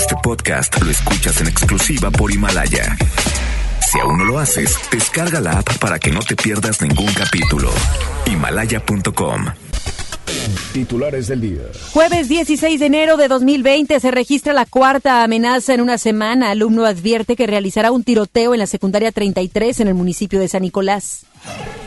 [0.00, 2.96] Este podcast lo escuchas en exclusiva por Himalaya.
[3.86, 7.70] Si aún no lo haces, descarga la app para que no te pierdas ningún capítulo.
[8.24, 9.44] Himalaya.com.
[10.72, 11.64] Titulares del día.
[11.92, 16.50] Jueves 16 de enero de 2020 se registra la cuarta amenaza en una semana.
[16.50, 20.62] Alumno advierte que realizará un tiroteo en la secundaria 33 en el municipio de San
[20.62, 21.26] Nicolás.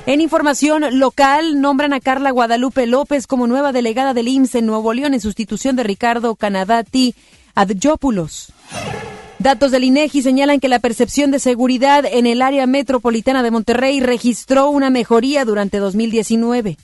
[0.06, 4.94] En información local, nombran a Carla Guadalupe López como nueva delegada del IMSS en Nuevo
[4.94, 7.16] León en sustitución de Ricardo Canadati
[7.56, 8.52] Adjopoulos.
[9.40, 14.00] Datos del INEGI señalan que la percepción de seguridad en el área metropolitana de Monterrey
[14.00, 16.78] registró una mejoría durante 2019.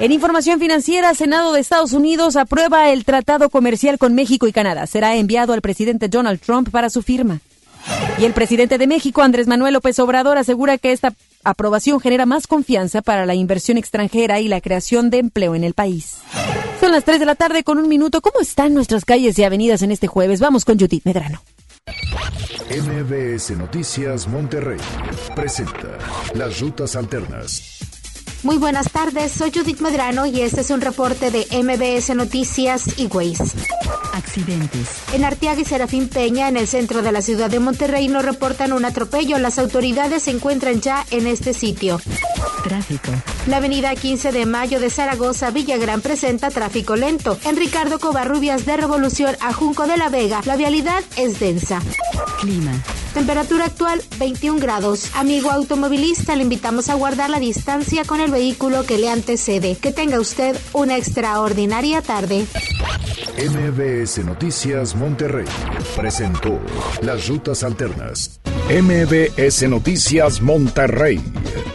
[0.00, 4.86] En información financiera, Senado de Estados Unidos aprueba el tratado comercial con México y Canadá.
[4.86, 7.40] Será enviado al presidente Donald Trump para su firma.
[8.18, 11.14] Y el presidente de México, Andrés Manuel López Obrador, asegura que esta
[11.50, 15.74] aprobación genera más confianza para la inversión extranjera y la creación de empleo en el
[15.74, 16.18] país.
[16.80, 18.20] Son las 3 de la tarde con un minuto.
[18.20, 20.40] ¿Cómo están nuestras calles y avenidas en este jueves?
[20.40, 21.42] Vamos con Judith Medrano.
[22.70, 24.78] MBS Noticias Monterrey
[25.34, 25.98] presenta
[26.34, 27.87] las rutas alternas.
[28.44, 33.06] Muy buenas tardes, soy Judith Medrano y este es un reporte de MBS Noticias y
[33.06, 33.44] Waze.
[34.14, 34.88] Accidentes.
[35.12, 38.72] En Arteaga y Serafín Peña, en el centro de la ciudad de Monterrey, nos reportan
[38.72, 39.38] un atropello.
[39.38, 42.00] Las autoridades se encuentran ya en este sitio.
[42.62, 43.10] Tráfico.
[43.48, 47.36] La avenida 15 de Mayo de Zaragoza, Villagrán, presenta tráfico lento.
[47.44, 51.80] En Ricardo Covarrubias de Revolución a Junco de la Vega, la vialidad es densa.
[52.40, 52.72] Clima.
[53.14, 55.10] Temperatura actual 21 grados.
[55.14, 59.76] Amigo automovilista, le invitamos a guardar la distancia con el vehículo que le antecede.
[59.76, 62.46] Que tenga usted una extraordinaria tarde.
[63.38, 65.46] MBS Noticias Monterrey
[65.96, 66.58] presentó
[67.02, 68.40] las rutas alternas.
[68.68, 71.20] MBS Noticias Monterrey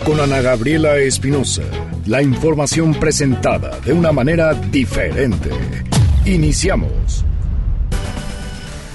[0.06, 1.64] con Ana Gabriela Espinosa.
[2.06, 5.50] La información presentada de una manera diferente.
[6.26, 7.24] Iniciamos.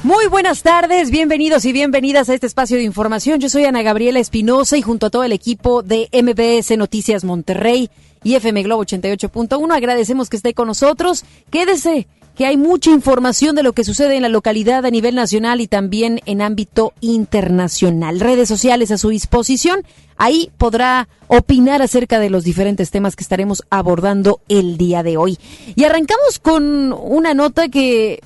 [0.08, 3.40] Muy buenas tardes, bienvenidos y bienvenidas a este espacio de información.
[3.40, 7.90] Yo soy Ana Gabriela Espinosa y junto a todo el equipo de MBS Noticias Monterrey
[8.24, 11.26] y FM Globo 88.1 agradecemos que esté con nosotros.
[11.50, 15.60] Quédese, que hay mucha información de lo que sucede en la localidad a nivel nacional
[15.60, 18.18] y también en ámbito internacional.
[18.18, 19.84] Redes sociales a su disposición.
[20.16, 25.36] Ahí podrá opinar acerca de los diferentes temas que estaremos abordando el día de hoy.
[25.74, 28.20] Y arrancamos con una nota que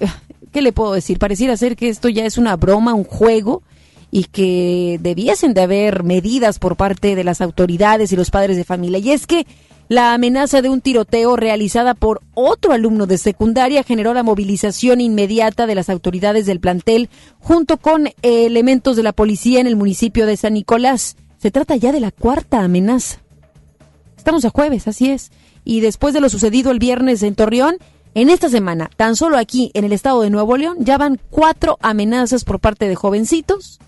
[0.53, 1.19] ¿qué le puedo decir?
[1.19, 3.63] Pareciera ser que esto ya es una broma, un juego
[4.11, 8.65] y que debiesen de haber medidas por parte de las autoridades y los padres de
[8.65, 8.99] familia.
[8.99, 9.47] Y es que
[9.89, 15.67] la amenaza de un tiroteo realizada por otro alumno de secundaria generó la movilización inmediata
[15.67, 17.09] de las autoridades del plantel
[17.41, 21.17] junto con elementos de la policía en el municipio de San Nicolás.
[21.39, 23.19] Se trata ya de la cuarta amenaza.
[24.17, 25.33] Estamos a jueves, así es.
[25.65, 27.77] Y después de lo sucedido el viernes en Torreón,
[28.15, 31.79] en esta semana, tan solo aquí en el estado de Nuevo León, ya van cuatro
[31.81, 33.79] amenazas por parte de jovencitos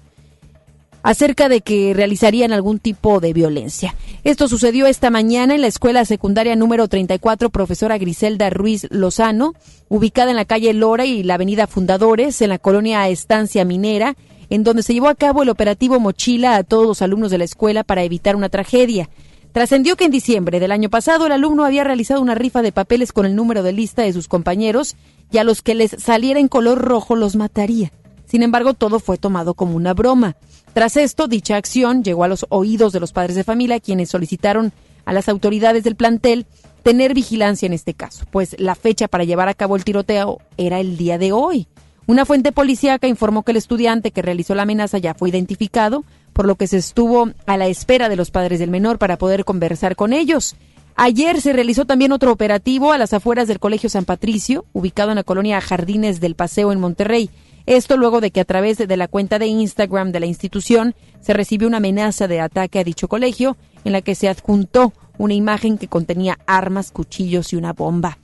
[1.03, 3.95] acerca de que realizarían algún tipo de violencia.
[4.25, 9.53] Esto sucedió esta mañana en la escuela secundaria número 34, profesora Griselda Ruiz Lozano,
[9.91, 14.17] ubicada en la calle Lora y la avenida Fundadores, en la colonia Estancia Minera,
[14.49, 17.45] en donde se llevó a cabo el operativo Mochila a todos los alumnos de la
[17.45, 19.11] escuela para evitar una tragedia.
[19.54, 23.12] Trascendió que en diciembre del año pasado el alumno había realizado una rifa de papeles
[23.12, 24.97] con el número de lista de sus compañeros
[25.31, 27.92] y a los que les saliera en color rojo los mataría.
[28.26, 30.34] Sin embargo, todo fue tomado como una broma.
[30.72, 34.72] Tras esto, dicha acción llegó a los oídos de los padres de familia, quienes solicitaron
[35.04, 36.47] a las autoridades del plantel
[36.82, 40.81] tener vigilancia en este caso, pues la fecha para llevar a cabo el tiroteo era
[40.81, 41.69] el día de hoy.
[42.06, 46.04] Una fuente policíaca informó que el estudiante que realizó la amenaza ya fue identificado,
[46.34, 49.44] por lo que se estuvo a la espera de los padres del menor para poder
[49.47, 50.54] conversar con ellos.
[50.97, 55.16] Ayer se realizó también otro operativo a las afueras del Colegio San Patricio, ubicado en
[55.16, 57.31] la colonia Jardines del Paseo en Monterrey.
[57.66, 61.32] Esto luego de que a través de la cuenta de Instagram de la institución se
[61.32, 65.78] recibió una amenaza de ataque a dicho colegio, en la que se adjuntó una imagen
[65.78, 68.19] que contenía armas, cuchillos y una bomba.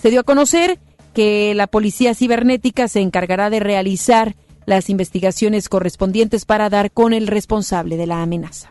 [0.00, 0.78] Se dio a conocer
[1.16, 4.36] que la policía cibernética se encargará de realizar
[4.66, 8.70] las investigaciones correspondientes para dar con el responsable de la amenaza.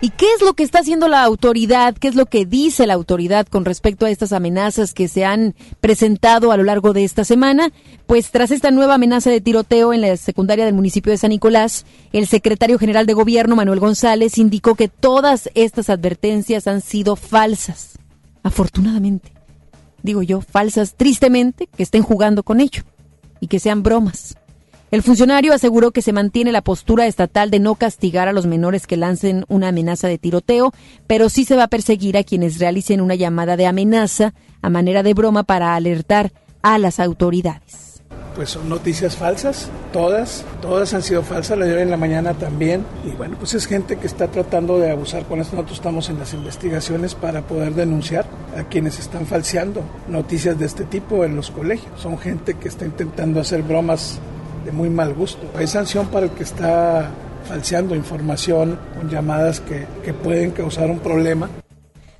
[0.00, 1.94] ¿Y qué es lo que está haciendo la autoridad?
[1.94, 5.54] ¿Qué es lo que dice la autoridad con respecto a estas amenazas que se han
[5.80, 7.70] presentado a lo largo de esta semana?
[8.08, 11.86] Pues tras esta nueva amenaza de tiroteo en la secundaria del municipio de San Nicolás,
[12.12, 17.96] el secretario general de gobierno, Manuel González, indicó que todas estas advertencias han sido falsas.
[18.42, 19.35] Afortunadamente.
[20.06, 22.84] Digo yo, falsas tristemente, que estén jugando con ello
[23.40, 24.36] y que sean bromas.
[24.92, 28.86] El funcionario aseguró que se mantiene la postura estatal de no castigar a los menores
[28.86, 30.72] que lancen una amenaza de tiroteo,
[31.08, 34.32] pero sí se va a perseguir a quienes realicen una llamada de amenaza
[34.62, 36.32] a manera de broma para alertar
[36.62, 37.95] a las autoridades.
[38.36, 42.34] Pues son noticias falsas, todas, todas han sido falsas, la de hoy en la mañana
[42.34, 42.84] también.
[43.04, 45.56] Y bueno, pues es gente que está tratando de abusar con esto.
[45.56, 50.84] Nosotros estamos en las investigaciones para poder denunciar a quienes están falseando noticias de este
[50.84, 51.98] tipo en los colegios.
[51.98, 54.18] Son gente que está intentando hacer bromas
[54.66, 55.50] de muy mal gusto.
[55.56, 57.10] Hay sanción para el que está
[57.48, 61.48] falseando información con llamadas que, que pueden causar un problema.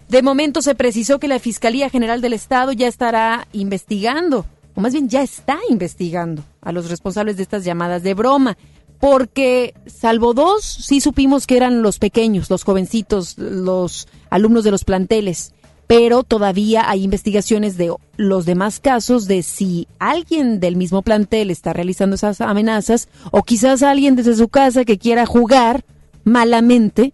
[0.09, 4.47] De momento se precisó que la Fiscalía General del Estado ya estará investigando,
[4.77, 8.57] o más bien ya está investigando a los responsables de estas llamadas de broma,
[9.01, 14.85] porque salvo dos, sí supimos que eran los pequeños, los jovencitos, los alumnos de los
[14.85, 15.55] planteles,
[15.87, 21.73] pero todavía hay investigaciones de los demás casos de si alguien del mismo plantel está
[21.73, 25.85] realizando esas amenazas o quizás alguien desde su casa que quiera jugar
[26.25, 27.13] malamente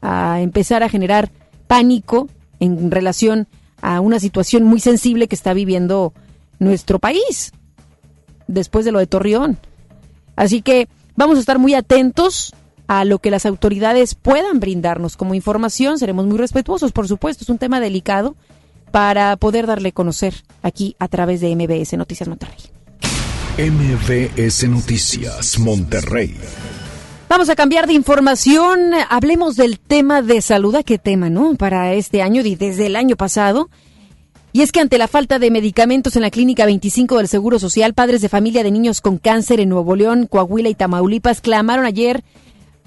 [0.00, 1.30] a empezar a generar
[1.66, 2.28] pánico
[2.58, 3.46] en relación
[3.80, 6.14] a una situación muy sensible que está viviendo
[6.60, 7.52] nuestro país
[8.46, 9.58] después de lo de Torreón.
[10.36, 12.54] Así que vamos a estar muy atentos
[12.86, 15.98] a lo que las autoridades puedan brindarnos como información.
[15.98, 18.36] Seremos muy respetuosos, por supuesto, es un tema delicado
[18.90, 22.58] para poder darle a conocer aquí a través de MBS Noticias Monterrey.
[23.58, 26.36] MBS Noticias Monterrey.
[27.28, 28.92] Vamos a cambiar de información.
[29.08, 30.74] Hablemos del tema de salud.
[30.74, 31.54] ¿A qué tema, no?
[31.54, 33.70] Para este año y desde el año pasado.
[34.52, 37.94] Y es que ante la falta de medicamentos en la Clínica 25 del Seguro Social,
[37.94, 42.24] padres de familia de niños con cáncer en Nuevo León, Coahuila y Tamaulipas clamaron ayer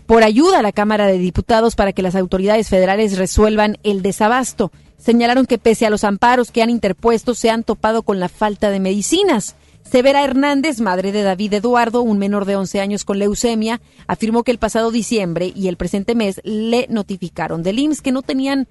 [0.06, 4.71] por ayuda a la Cámara de Diputados para que las autoridades federales resuelvan el desabasto.
[4.98, 8.69] Señalaron que pese a los amparos que han interpuesto, se han topado con la falta
[8.69, 9.56] de medicinas.
[9.89, 14.51] Severa Hernández, madre de David Eduardo, un menor de 11 años con leucemia, afirmó que
[14.51, 18.68] el pasado diciembre y el presente mes le notificaron del IMSS que no tenían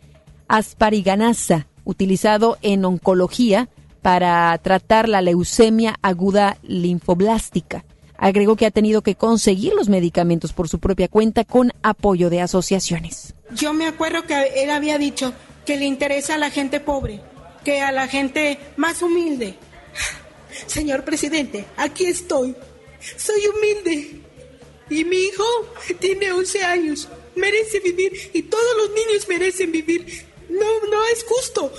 [0.48, 3.68] aspariganasa, utilizado en oncología
[4.02, 7.84] para tratar la leucemia aguda linfoblástica.
[8.16, 12.40] Agregó que ha tenido que conseguir los medicamentos por su propia cuenta con apoyo de
[12.40, 13.34] asociaciones.
[13.54, 15.32] Yo me acuerdo que él había dicho
[15.64, 17.20] que le interesa a la gente pobre,
[17.64, 19.56] que a la gente más humilde.
[20.66, 22.54] Señor presidente, aquí estoy.
[23.16, 24.20] Soy humilde.
[24.90, 25.44] Y mi hijo
[25.98, 27.08] tiene 11 años.
[27.34, 30.31] Merece vivir y todos los niños merecen vivir.
[30.48, 31.72] No, no es justo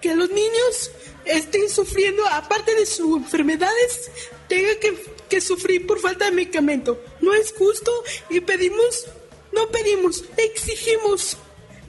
[0.00, 0.90] que los niños
[1.24, 4.10] estén sufriendo, aparte de sus enfermedades,
[4.48, 4.96] tengan que,
[5.28, 7.00] que sufrir por falta de medicamento.
[7.20, 7.90] No es justo
[8.28, 9.06] y pedimos,
[9.52, 11.36] no pedimos, exigimos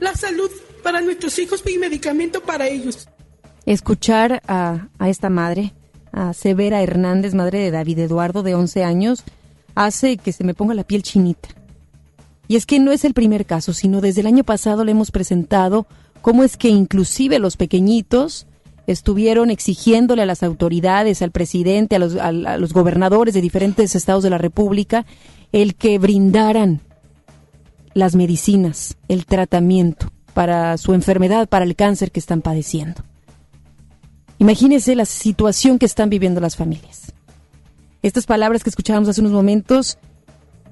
[0.00, 0.50] la salud
[0.82, 3.08] para nuestros hijos y medicamento para ellos.
[3.66, 5.72] Escuchar a, a esta madre
[6.12, 9.24] a Severa Hernández, madre de David Eduardo, de 11 años,
[9.74, 11.48] hace que se me ponga la piel chinita.
[12.46, 15.10] Y es que no es el primer caso, sino desde el año pasado le hemos
[15.10, 15.86] presentado
[16.24, 18.46] cómo es que inclusive los pequeñitos
[18.86, 24.38] estuvieron exigiéndole a las autoridades, al presidente, a los, gobernadores de diferentes estados de la
[24.38, 25.04] República,
[25.52, 26.80] el que brindaran
[27.92, 33.02] las medicinas, el tratamiento para su enfermedad, para el cáncer que están padeciendo.
[34.38, 37.12] Imagínense la situación que están viviendo las familias.
[38.00, 39.98] Estas palabras que escuchábamos hace unos momentos,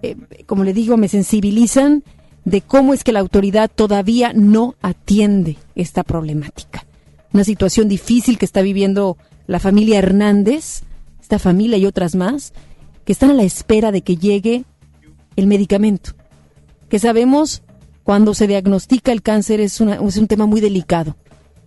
[0.01, 0.17] eh,
[0.47, 2.05] como le digo, me sensibilizan
[2.45, 6.85] de cómo es que la autoridad todavía no atiende esta problemática.
[7.33, 9.17] Una situación difícil que está viviendo
[9.47, 10.83] la familia Hernández,
[11.21, 12.53] esta familia y otras más,
[13.05, 14.65] que están a la espera de que llegue
[15.37, 16.13] el medicamento.
[16.89, 17.63] Que sabemos
[18.03, 21.17] cuando se diagnostica el cáncer es, es un tema muy delicado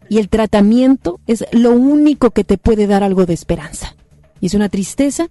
[0.10, 3.96] y el tratamiento es lo único que te puede dar algo de esperanza.
[4.40, 5.30] Y es una tristeza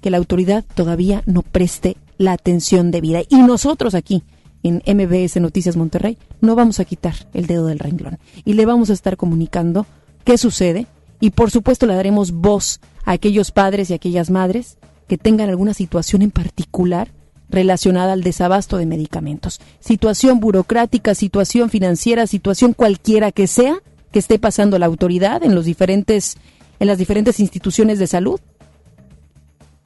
[0.00, 3.22] que la autoridad todavía no preste la atención debida.
[3.28, 4.22] Y nosotros aquí,
[4.64, 8.18] en MBS Noticias Monterrey, no vamos a quitar el dedo del renglón.
[8.44, 9.86] Y le vamos a estar comunicando
[10.24, 10.86] qué sucede.
[11.20, 15.74] Y por supuesto le daremos voz a aquellos padres y aquellas madres que tengan alguna
[15.74, 17.12] situación en particular
[17.50, 19.60] relacionada al desabasto de medicamentos.
[19.80, 23.76] Situación burocrática, situación financiera, situación cualquiera que sea,
[24.10, 26.36] que esté pasando la autoridad en los diferentes
[26.80, 28.40] en las diferentes instituciones de salud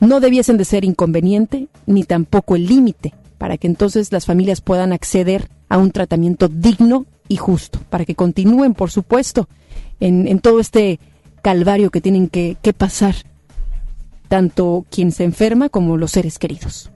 [0.01, 4.93] no debiesen de ser inconveniente ni tampoco el límite para que entonces las familias puedan
[4.93, 9.49] acceder a un tratamiento digno y justo, para que continúen, por supuesto,
[10.01, 10.99] en, todo este
[11.43, 13.15] calvario que tienen que, que pasar
[14.29, 16.91] tanto quien se enferma como los seres queridos.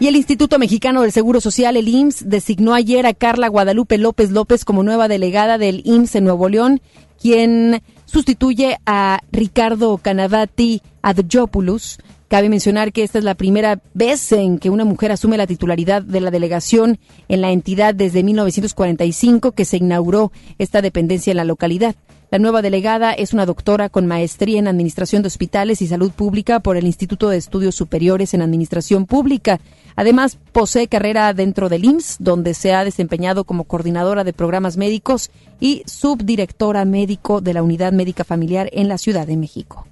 [0.00, 4.30] Y el Instituto Mexicano del Seguro Social, el IMSS, designó ayer a Carla Guadalupe López
[4.30, 6.80] López como nueva delegada del IMSS en Nuevo León,
[7.20, 11.98] quien sustituye a Ricardo Canavati Adjopoulos.
[12.28, 16.02] Cabe mencionar que esta es la primera vez en que una mujer asume la titularidad
[16.02, 21.44] de la delegación en la entidad desde 1945 que se inauguró esta dependencia en la
[21.44, 21.96] localidad.
[22.30, 26.60] La nueva delegada es una doctora con maestría en Administración de Hospitales y Salud Pública
[26.60, 29.58] por el Instituto de Estudios Superiores en Administración Pública.
[29.96, 35.30] Además, posee carrera dentro del IMSS, donde se ha desempeñado como coordinadora de programas médicos
[35.58, 39.86] y subdirectora médico de la Unidad Médica Familiar en la Ciudad de México.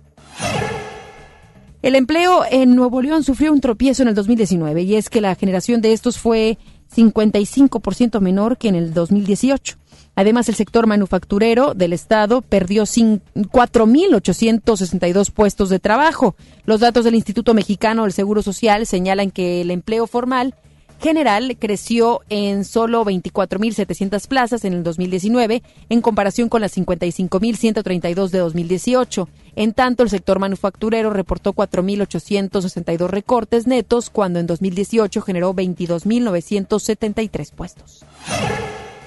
[1.83, 5.35] El empleo en Nuevo León sufrió un tropiezo en el 2019 y es que la
[5.35, 6.56] generación de estos fue
[6.95, 9.76] 55% menor que en el 2018.
[10.14, 16.35] Además, el sector manufacturero del Estado perdió 4.862 puestos de trabajo.
[16.64, 20.54] Los datos del Instituto Mexicano del Seguro Social señalan que el empleo formal
[21.00, 28.38] general creció en solo 24.700 plazas en el 2019 en comparación con las 55.132 de
[28.38, 29.28] 2018.
[29.56, 38.04] En tanto, el sector manufacturero reportó 4.862 recortes netos cuando en 2018 generó 22.973 puestos.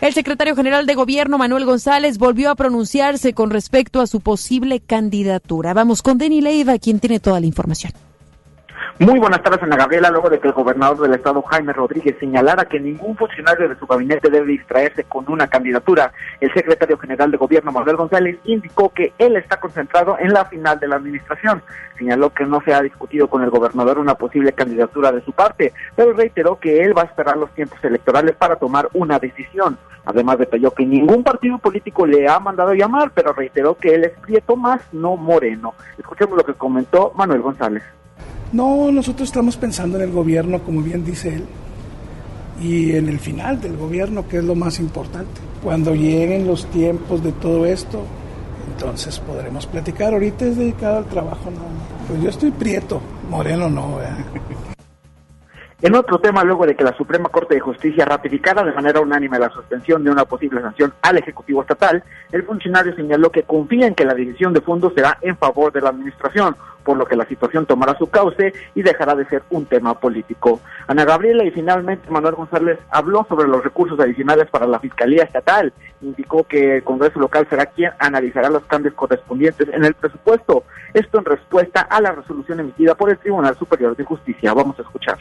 [0.01, 4.79] El secretario general de Gobierno, Manuel González, volvió a pronunciarse con respecto a su posible
[4.79, 5.73] candidatura.
[5.73, 7.93] Vamos con Denny Leiva, quien tiene toda la información.
[9.01, 10.09] Muy buenas tardes, Ana Gabriela.
[10.09, 13.87] Luego de que el gobernador del estado, Jaime Rodríguez, señalara que ningún funcionario de su
[13.87, 19.13] gabinete debe distraerse con una candidatura, el secretario general de gobierno, Manuel González, indicó que
[19.17, 21.63] él está concentrado en la final de la administración.
[21.97, 25.71] Señaló que no se ha discutido con el gobernador una posible candidatura de su parte,
[25.95, 29.77] pero reiteró que él va a esperar los tiempos electorales para tomar una decisión.
[30.03, 34.19] Además detalló que ningún partido político le ha mandado llamar, pero reiteró que él es
[34.19, 35.73] Prieto más, no Moreno.
[35.97, 37.83] Escuchemos lo que comentó Manuel González.
[38.51, 41.45] No, nosotros estamos pensando en el gobierno, como bien dice él,
[42.61, 45.39] y en el final del gobierno, que es lo más importante.
[45.63, 48.01] Cuando lleguen los tiempos de todo esto,
[48.73, 50.13] entonces podremos platicar.
[50.13, 51.61] Ahorita es dedicado al trabajo, no.
[52.07, 53.99] Pues yo estoy prieto, moreno no.
[55.81, 59.39] En otro tema, luego de que la Suprema Corte de Justicia ratificara de manera unánime
[59.39, 63.95] la suspensión de una posible sanción al Ejecutivo Estatal, el funcionario señaló que confía en
[63.95, 67.25] que la decisión de fondos será en favor de la Administración, por lo que la
[67.27, 70.59] situación tomará su cauce y dejará de ser un tema político.
[70.85, 75.71] Ana Gabriela y finalmente Manuel González habló sobre los recursos adicionales para la Fiscalía Estatal.
[76.01, 80.65] Indicó que el Congreso local será quien analizará los cambios correspondientes en el presupuesto.
[80.93, 84.53] Esto en respuesta a la resolución emitida por el Tribunal Superior de Justicia.
[84.53, 85.19] Vamos a escuchar.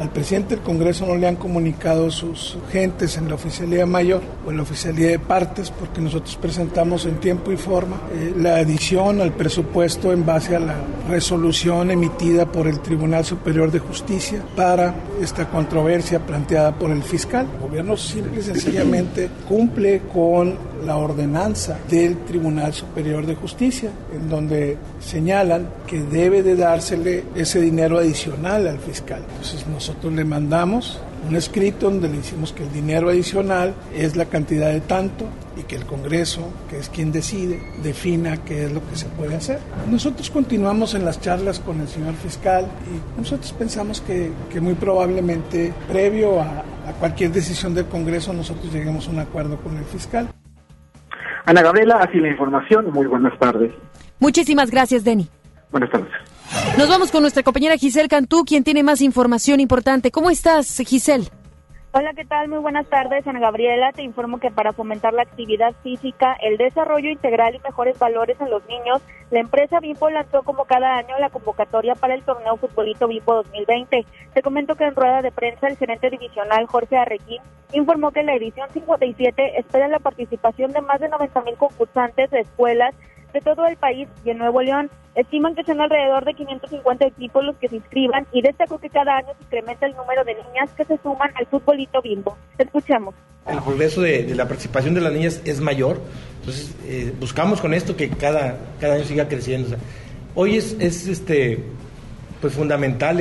[0.00, 4.50] Al presidente del Congreso no le han comunicado sus gentes en la oficialía mayor o
[4.50, 9.20] en la oficialía de partes, porque nosotros presentamos en tiempo y forma eh, la adición
[9.20, 10.76] al presupuesto en base a la
[11.08, 17.48] resolución emitida por el Tribunal Superior de Justicia para esta controversia planteada por el fiscal.
[17.54, 24.28] El gobierno simple y sencillamente cumple con la ordenanza del Tribunal Superior de Justicia, en
[24.28, 29.22] donde señalan que debe de dársele ese dinero adicional al fiscal.
[29.66, 34.70] Nosotros le mandamos un escrito donde le decimos que el dinero adicional es la cantidad
[34.70, 38.96] de tanto y que el Congreso, que es quien decide, defina qué es lo que
[38.96, 39.58] se puede hacer.
[39.90, 44.74] Nosotros continuamos en las charlas con el señor fiscal y nosotros pensamos que, que muy
[44.74, 49.84] probablemente previo a, a cualquier decisión del Congreso nosotros lleguemos a un acuerdo con el
[49.84, 50.28] fiscal.
[51.44, 52.92] Ana Gabriela, así la información.
[52.92, 53.72] Muy buenas tardes.
[54.18, 55.28] Muchísimas gracias, Denny.
[55.70, 56.12] Buenas tardes.
[56.76, 60.10] Nos vamos con nuestra compañera Giselle Cantú, quien tiene más información importante.
[60.10, 61.28] ¿Cómo estás, Giselle?
[61.92, 62.48] Hola, ¿qué tal?
[62.48, 63.92] Muy buenas tardes, Ana Gabriela.
[63.92, 68.50] Te informo que para fomentar la actividad física, el desarrollo integral y mejores valores en
[68.50, 69.00] los niños,
[69.30, 74.04] la empresa Bimbo lanzó como cada año la convocatoria para el torneo Futbolito Bimbo 2020.
[74.34, 77.40] Te comento que en rueda de prensa el gerente divisional Jorge Arrequín
[77.72, 82.40] informó que la edición 57 espera la participación de más de 90 mil concursantes de
[82.40, 82.94] escuelas
[83.32, 84.90] de todo el país y en Nuevo León.
[85.14, 89.16] Estiman que son alrededor de 550 equipos los que se inscriban y destacó que cada
[89.16, 92.36] año se incrementa el número de niñas que se suman al futbolito bimbo.
[92.56, 93.14] Escuchamos.
[93.46, 96.00] El progreso de, la participación de las niñas es mayor,
[96.40, 99.76] entonces eh, buscamos con esto que cada, cada año siga creciendo.
[100.34, 101.64] hoy es, es este
[102.40, 103.18] pues fundamental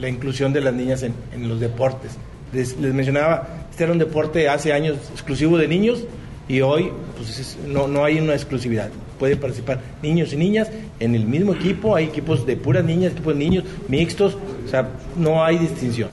[0.00, 2.12] la inclusión de las niñas en, los deportes.
[2.52, 6.04] Les mencionaba, este era un deporte hace años exclusivo de niños,
[6.48, 8.90] y hoy pues, no, no hay una exclusividad.
[9.18, 13.34] Pueden participar niños y niñas en el mismo equipo, hay equipos de puras niñas, equipos
[13.34, 16.10] de niños, mixtos, o sea, no hay distinción.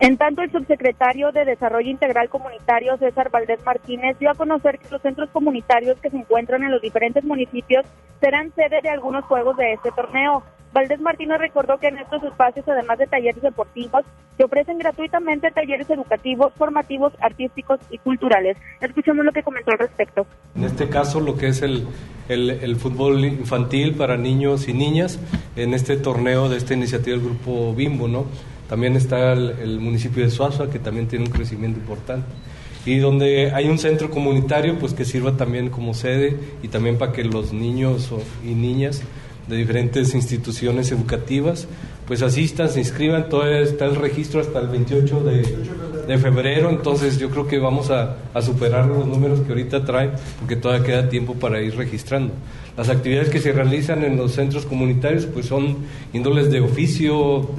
[0.00, 4.88] En tanto, el subsecretario de Desarrollo Integral Comunitario, César Valdés Martínez, dio a conocer que
[4.90, 7.84] los centros comunitarios que se encuentran en los diferentes municipios
[8.20, 10.44] serán sede de algunos juegos de este torneo.
[10.72, 14.04] Valdés Martínez recordó que en estos espacios, además de talleres deportivos,
[14.38, 18.56] se ofrecen gratuitamente talleres educativos, formativos, artísticos y culturales.
[18.80, 20.26] Escuchemos lo que comentó al respecto.
[20.54, 21.88] En este caso, lo que es el,
[22.28, 25.18] el, fútbol infantil para niños y niñas,
[25.56, 28.26] en este torneo de esta iniciativa del Grupo Bimbo, ¿no?
[28.68, 32.28] También está el, municipio de Suazua, que también tiene un crecimiento importante.
[32.86, 37.12] y donde hay un centro comunitario pues que sirva también como sede y también para
[37.12, 38.08] que los niños
[38.42, 39.02] y niñas
[39.48, 41.66] de diferentes instituciones educativas
[42.08, 47.28] pues asistan, se inscriban, todavía está el registro hasta el 28 de, febrero, entonces yo
[47.28, 51.60] creo que vamos a, superar los números que ahorita traen, porque todavía queda tiempo para
[51.60, 52.32] ir registrando.
[52.78, 55.76] Las actividades que se realizan en los centros comunitarios pues son
[56.14, 57.50] índoles de oficio,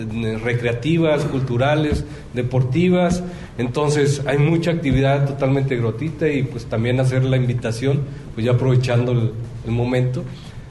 [0.44, 2.04] recreativas, culturales,
[2.34, 3.22] deportivas,
[3.60, 8.00] entonces hay mucha actividad totalmente gratuita y pues también hacer la invitación,
[8.34, 10.24] pues ya aprovechando el momento,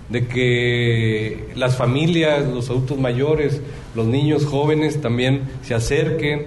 [0.09, 3.61] de que las familias, los adultos mayores,
[3.95, 6.47] los niños jóvenes también se acerquen,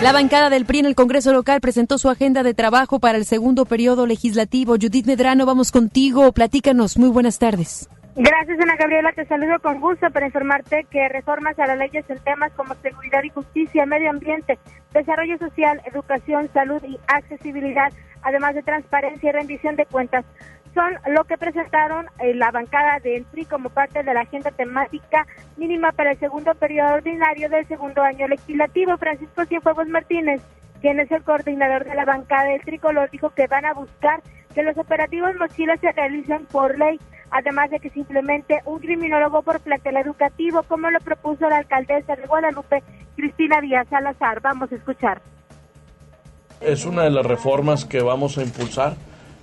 [0.00, 3.24] La bancada del PRI en el Congreso local presentó su agenda de trabajo para el
[3.24, 4.74] segundo periodo legislativo.
[4.74, 6.96] Judith Medrano, vamos contigo, platícanos.
[6.96, 7.88] Muy buenas tardes.
[8.18, 9.12] Gracias, Ana Gabriela.
[9.12, 13.22] Te saludo con gusto para informarte que reformas a las leyes en temas como seguridad
[13.22, 14.58] y justicia, medio ambiente,
[14.94, 17.92] desarrollo social, educación, salud y accesibilidad,
[18.22, 20.24] además de transparencia y rendición de cuentas,
[20.72, 25.26] son lo que presentaron eh, la bancada del PRI como parte de la agenda temática
[25.58, 28.96] mínima para el segundo periodo ordinario del segundo año legislativo.
[28.96, 30.40] Francisco Cienfuegos Martínez,
[30.80, 34.22] quien es el coordinador de la bancada del tricolor, dijo que van a buscar
[34.54, 36.98] que los operativos mochilas se realicen por ley,
[37.30, 42.16] además de que se implemente un criminólogo por plantel educativo, como lo propuso la alcaldesa
[42.16, 42.82] de Guadalupe,
[43.16, 44.40] Cristina Díaz Salazar.
[44.40, 45.20] Vamos a escuchar.
[46.60, 48.96] Es una de las reformas que vamos a impulsar.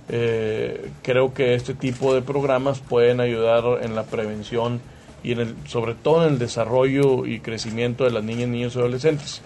[0.08, 4.80] Eh, creo que este tipo de programas pueden ayudar en la prevención
[5.22, 8.78] y en el, sobre todo en el desarrollo y crecimiento de las niñas, niños y
[8.78, 9.42] adolescentes.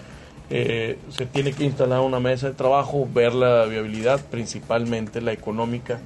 [0.51, 6.01] Eh, se tiene que instalar una mesa de trabajo, ver la viabilidad, principalmente la económica,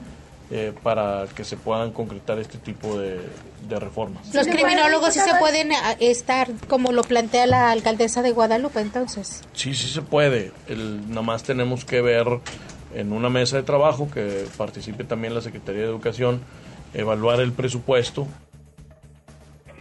[0.55, 3.19] eh, para que se puedan concretar este tipo de,
[3.67, 4.35] de reformas.
[4.35, 9.41] Los criminólogos sí se pueden eh, estar como lo plantea la alcaldesa de Guadalupe, entonces.
[9.55, 10.53] Sí, sí se puede.
[10.69, 12.27] El, nada más tenemos que ver
[12.95, 16.43] en una mesa de trabajo que participe también la Secretaría de Educación,
[16.93, 18.27] evaluar el presupuesto.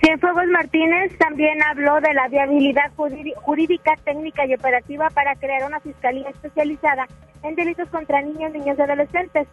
[0.03, 6.27] Cienfuegos Martínez también habló de la viabilidad jurídica, técnica y operativa para crear una fiscalía
[6.27, 7.07] especializada
[7.43, 9.47] en delitos contra niños, niños y adolescentes,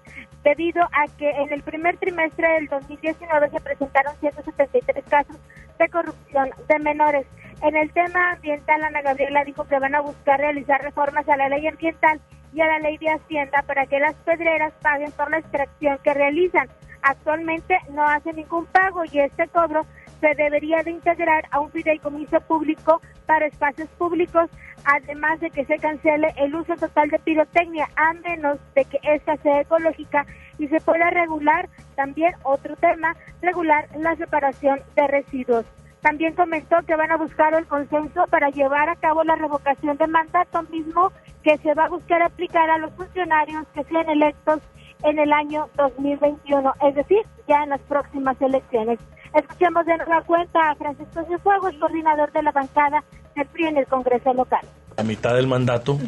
[0.44, 5.36] debido a que en el primer trimestre del 2019 se presentaron 173 casos
[5.78, 7.26] de corrupción de menores.
[7.62, 11.50] En el tema ambiental, Ana Gabriela dijo que van a buscar realizar reformas a la
[11.50, 12.22] ley ambiental
[12.54, 16.14] y a la ley de Hacienda para que las pedreras paguen por la extracción que
[16.14, 16.68] realizan.
[17.02, 19.84] Actualmente no hacen ningún pago y este cobro
[20.20, 24.50] se debería de integrar a un fideicomiso público para espacios públicos,
[24.84, 29.36] además de que se cancele el uso total de pirotecnia, a menos de que esta
[29.38, 30.26] sea ecológica
[30.58, 35.66] y se pueda regular también otro tema, regular la separación de residuos.
[36.00, 40.06] También comentó que van a buscar el consenso para llevar a cabo la revocación de
[40.06, 44.60] mandato mismo que se va a buscar aplicar a los funcionarios que sean electos
[45.02, 48.98] en el año 2021, es decir, ya en las próximas elecciones.
[49.34, 53.04] Escuchemos de nueva cuenta a Francisco Cienfuegos, coordinador de la bancada
[53.36, 54.60] del PRI en el Congreso local.
[54.96, 55.98] A mitad del mandato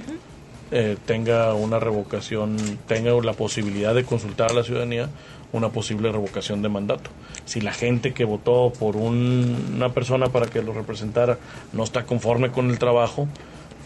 [0.71, 2.57] eh, tenga una revocación,
[2.87, 5.09] tenga la posibilidad de consultar a la ciudadanía
[5.53, 7.11] una posible revocación de mandato.
[7.45, 11.39] Si la gente que votó por un- una persona para que lo representara
[11.73, 13.27] no está conforme con el trabajo,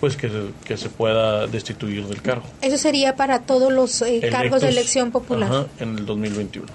[0.01, 0.31] pues que,
[0.65, 2.45] que se pueda destituir del cargo.
[2.61, 5.49] Eso sería para todos los eh, cargos de elección popular.
[5.51, 6.67] ajá, en el 2021.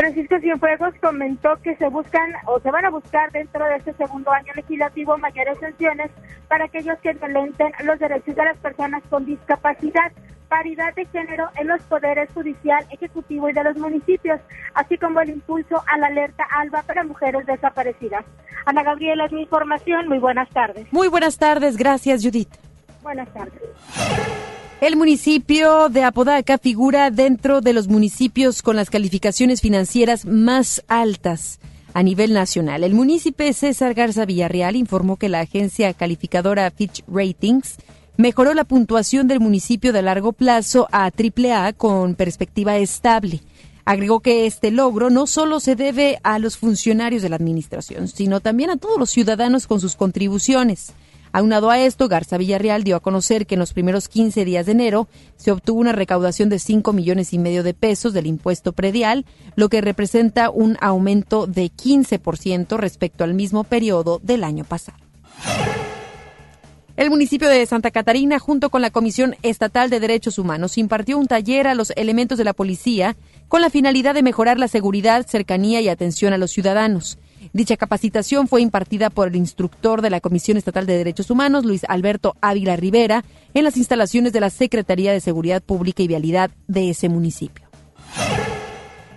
[0.00, 4.30] Francisco Cienfuegos comentó que se buscan o se van a buscar dentro de este segundo
[4.32, 6.10] año legislativo mayores sanciones
[6.48, 10.10] para aquellos que violenten los derechos de las personas con discapacidad,
[10.48, 14.40] paridad de género en los poderes judicial, ejecutivo y de los municipios,
[14.72, 18.24] así como el impulso a la alerta ALBA para mujeres desaparecidas.
[18.64, 20.08] Ana Gabriela, es mi información.
[20.08, 20.90] Muy buenas tardes.
[20.92, 22.54] Muy buenas tardes, gracias Judith.
[23.02, 24.59] Buenas tardes.
[24.80, 31.60] El municipio de Apodaca figura dentro de los municipios con las calificaciones financieras más altas
[31.92, 32.82] a nivel nacional.
[32.82, 37.76] El municipio César Garza Villarreal informó que la agencia calificadora Fitch Ratings
[38.16, 43.42] mejoró la puntuación del municipio de largo plazo a AAA con perspectiva estable.
[43.84, 48.40] Agregó que este logro no solo se debe a los funcionarios de la administración, sino
[48.40, 50.94] también a todos los ciudadanos con sus contribuciones.
[51.32, 54.72] Aunado a esto, Garza Villarreal dio a conocer que en los primeros 15 días de
[54.72, 59.24] enero se obtuvo una recaudación de 5 millones y medio de pesos del impuesto predial,
[59.54, 64.98] lo que representa un aumento de 15% respecto al mismo periodo del año pasado.
[66.96, 71.28] El municipio de Santa Catarina, junto con la Comisión Estatal de Derechos Humanos, impartió un
[71.28, 73.16] taller a los elementos de la policía
[73.48, 77.18] con la finalidad de mejorar la seguridad, cercanía y atención a los ciudadanos.
[77.52, 81.82] Dicha capacitación fue impartida por el instructor de la Comisión Estatal de Derechos Humanos, Luis
[81.88, 86.90] Alberto Ávila Rivera, en las instalaciones de la Secretaría de Seguridad Pública y Vialidad de
[86.90, 87.66] ese municipio.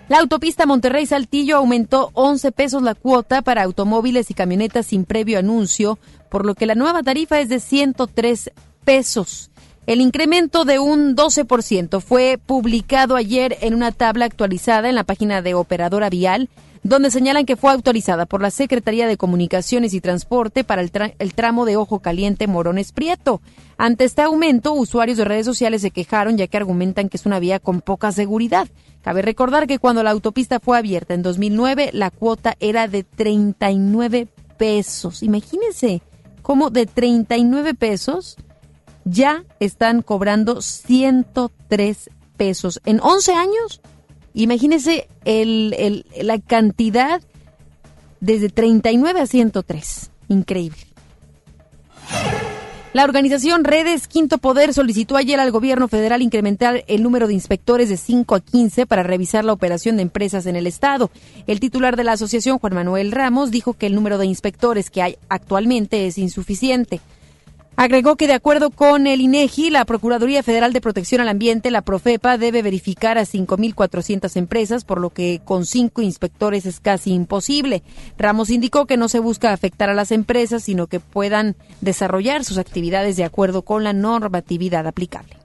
[0.08, 5.98] La autopista Monterrey-Saltillo aumentó 11 pesos la cuota para automóviles y camionetas sin previo anuncio,
[6.28, 8.50] por lo que la nueva tarifa es de 103
[8.84, 9.50] pesos.
[9.86, 15.40] El incremento de un 12% fue publicado ayer en una tabla actualizada en la página
[15.40, 16.48] de Operadora Vial,
[16.84, 21.64] donde señalan que fue autorizada por la Secretaría de Comunicaciones y Transporte para el, tramo
[21.64, 23.40] de Ojo Caliente Morones Prieto.
[23.78, 27.40] Ante este aumento, usuarios de redes sociales se quejaron ya que argumentan que es una
[27.40, 28.68] vía con poca seguridad.
[29.00, 34.28] Cabe recordar que cuando la autopista fue abierta en 2009, la cuota era de 39
[34.58, 35.22] pesos.
[35.22, 36.02] Imagínense
[36.42, 38.36] cómo de 39 pesos
[39.06, 42.80] ya están cobrando 103 pesos.
[42.84, 43.80] En 11 años,
[44.42, 47.22] imagínense el, el, la cantidad
[48.20, 50.10] desde 39 a 103.
[50.28, 50.78] Increíble.
[52.94, 57.88] La organización Redes Quinto Poder solicitó ayer al gobierno federal incrementar el número de inspectores
[57.88, 61.10] de 5 a 15 para revisar la operación de empresas en el estado.
[61.48, 65.02] El titular de la asociación, Juan Manuel Ramos, dijo que el número de inspectores que
[65.02, 67.00] hay actualmente es insuficiente.
[67.76, 71.82] Agregó que de acuerdo con el INEGI, la Procuraduría Federal de Protección al Ambiente, la
[71.82, 77.82] Profepa, debe verificar a 5.400 empresas, por lo que con cinco inspectores es casi imposible.
[78.16, 82.58] Ramos indicó que no se busca afectar a las empresas, sino que puedan desarrollar sus
[82.58, 85.36] actividades de acuerdo con la normatividad aplicable.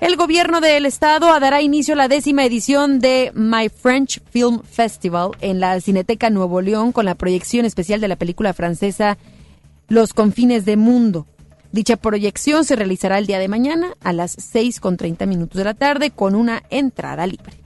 [0.00, 5.30] El gobierno del estado dará inicio a la décima edición de My French Film Festival
[5.40, 9.18] en la Cineteca Nuevo León con la proyección especial de la película francesa
[9.88, 11.26] los confines de mundo.
[11.72, 15.64] Dicha proyección se realizará el día de mañana a las 6 con 30 minutos de
[15.64, 17.64] la tarde con una entrada libre.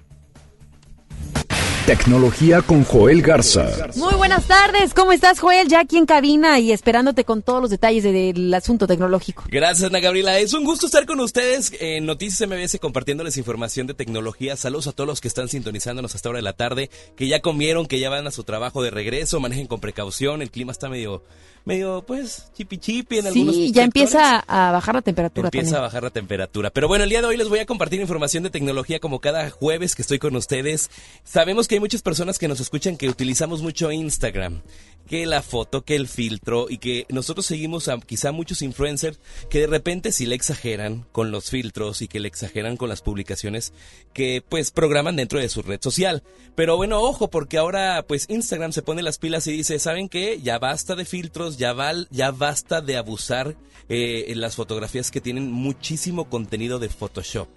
[1.88, 3.88] Tecnología con Joel Garza.
[3.96, 5.68] Muy buenas tardes, ¿cómo estás Joel?
[5.68, 9.44] Ya aquí en cabina y esperándote con todos los detalles del asunto tecnológico.
[9.48, 13.94] Gracias Ana Gabriela, es un gusto estar con ustedes en Noticias MBS compartiéndoles información de
[13.94, 14.54] tecnología.
[14.56, 17.86] Saludos a todos los que están sintonizándonos hasta ahora de la tarde, que ya comieron,
[17.86, 21.24] que ya van a su trabajo de regreso, manejen con precaución, el clima está medio
[21.64, 25.64] medio, pues, chipi chipi en sí, algunos Sí, ya empieza a bajar la temperatura Empieza
[25.66, 25.78] también.
[25.80, 26.70] a bajar la temperatura.
[26.70, 29.50] Pero bueno, el día de hoy les voy a compartir información de tecnología como cada
[29.50, 30.90] jueves que estoy con ustedes.
[31.24, 34.62] Sabemos que hay muchas personas que nos escuchan que utilizamos mucho Instagram.
[35.08, 39.18] Que la foto, que el filtro y que nosotros seguimos a quizá muchos influencers
[39.48, 43.00] que de repente sí le exageran con los filtros y que le exageran con las
[43.00, 43.72] publicaciones
[44.12, 46.22] que pues programan dentro de su red social.
[46.54, 50.40] Pero bueno, ojo, porque ahora pues Instagram se pone las pilas y dice, ¿saben qué?
[50.42, 53.56] Ya basta de filtros, ya, val, ya basta de abusar
[53.88, 57.48] eh, en las fotografías que tienen muchísimo contenido de Photoshop.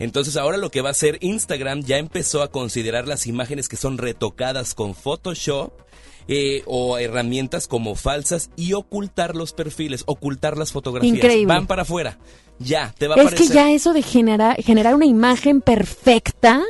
[0.00, 3.76] Entonces ahora lo que va a hacer Instagram ya empezó a considerar las imágenes que
[3.76, 5.72] son retocadas con Photoshop
[6.32, 11.16] eh, o herramientas como falsas y ocultar los perfiles, ocultar las fotografías.
[11.16, 11.52] Increíble.
[11.52, 12.18] Van para afuera.
[12.60, 13.48] Ya, te va a Es aparecer.
[13.48, 16.62] que ya eso de generar, generar una imagen perfecta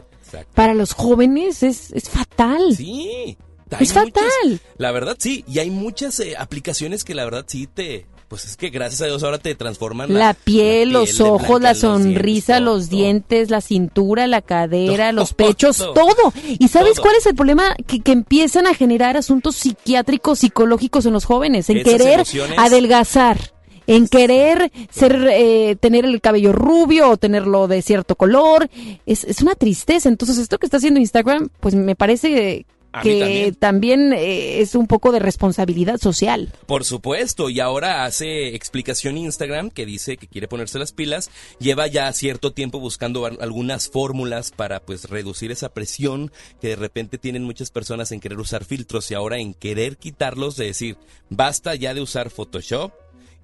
[0.54, 2.74] para los jóvenes es, es fatal.
[2.76, 3.36] Sí.
[3.78, 4.60] Es muchas- fatal.
[4.78, 8.06] la verdad sí, y hay muchas eh, aplicaciones que la verdad sí te...
[8.30, 11.72] Pues es que gracias a Dios ahora te transforman La piel, los ojos, blanca, la
[11.72, 16.32] los dientes, sonrisa, los dientes, la cintura, la cadera, los pechos, todo.
[16.46, 17.74] ¿Y sabes cuál es el problema?
[17.88, 22.56] Que, que empiezan a generar asuntos psiquiátricos, psicológicos en los jóvenes, en Esas querer emociones.
[22.56, 23.52] adelgazar.
[23.88, 28.70] En querer ser, eh, tener el cabello rubio o tenerlo de cierto color.
[29.06, 30.08] Es, es una tristeza.
[30.08, 34.86] Entonces, esto que está haciendo Instagram, pues me parece A que también, eh, es un
[34.88, 36.52] poco de responsabilidad social.
[36.66, 41.86] Por supuesto, y ahora hace explicación Instagram que dice que quiere ponerse las pilas, lleva
[41.86, 47.16] ya cierto tiempo buscando al- algunas fórmulas para pues reducir esa presión que de repente
[47.18, 50.96] tienen muchas personas en querer usar filtros y ahora en querer quitarlos, de decir,
[51.28, 52.92] basta ya de usar Photoshop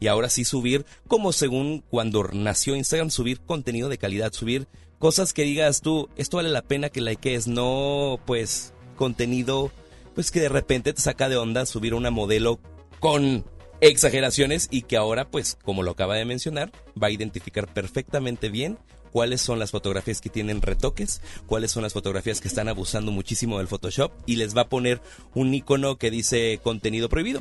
[0.00, 4.66] y ahora sí subir, como según cuando nació Instagram, subir contenido de calidad, subir
[4.98, 9.70] cosas que digas tú, esto vale la pena que likees, no pues contenido
[10.14, 12.59] pues que de repente te saca de onda subir una modelo
[13.00, 13.44] con
[13.80, 18.78] exageraciones y que ahora pues como lo acaba de mencionar va a identificar perfectamente bien
[19.12, 23.59] cuáles son las fotografías que tienen retoques, cuáles son las fotografías que están abusando muchísimo
[23.59, 25.00] del Photoshop y les va a poner
[25.35, 27.40] un icono que dice contenido prohibido.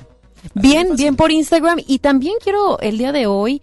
[0.53, 1.79] Bien, bien por Instagram.
[1.85, 3.61] Y también quiero el día de hoy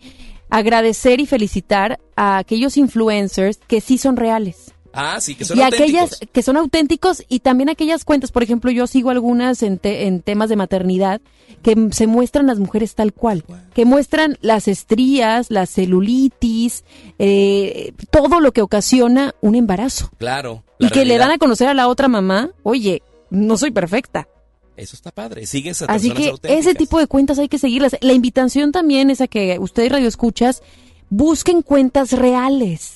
[0.50, 4.71] agradecer y felicitar a aquellos influencers que sí son reales.
[4.92, 6.12] Ah, sí, que son y auténticos.
[6.12, 10.06] aquellas que son auténticos y también aquellas cuentas, por ejemplo, yo sigo algunas en, te-
[10.06, 11.20] en temas de maternidad
[11.62, 16.84] que se muestran las mujeres tal cual, que muestran las estrías, la celulitis,
[17.18, 20.10] eh, todo lo que ocasiona un embarazo.
[20.18, 20.62] Claro.
[20.78, 24.28] Y que le dan a conocer a la otra mamá, oye, no soy perfecta.
[24.76, 25.46] Eso está padre.
[25.46, 26.66] Sigues a Así que auténticas.
[26.66, 27.96] ese tipo de cuentas hay que seguirlas.
[28.00, 30.62] La invitación también es a que ustedes radio escuchas
[31.10, 32.94] busquen cuentas reales.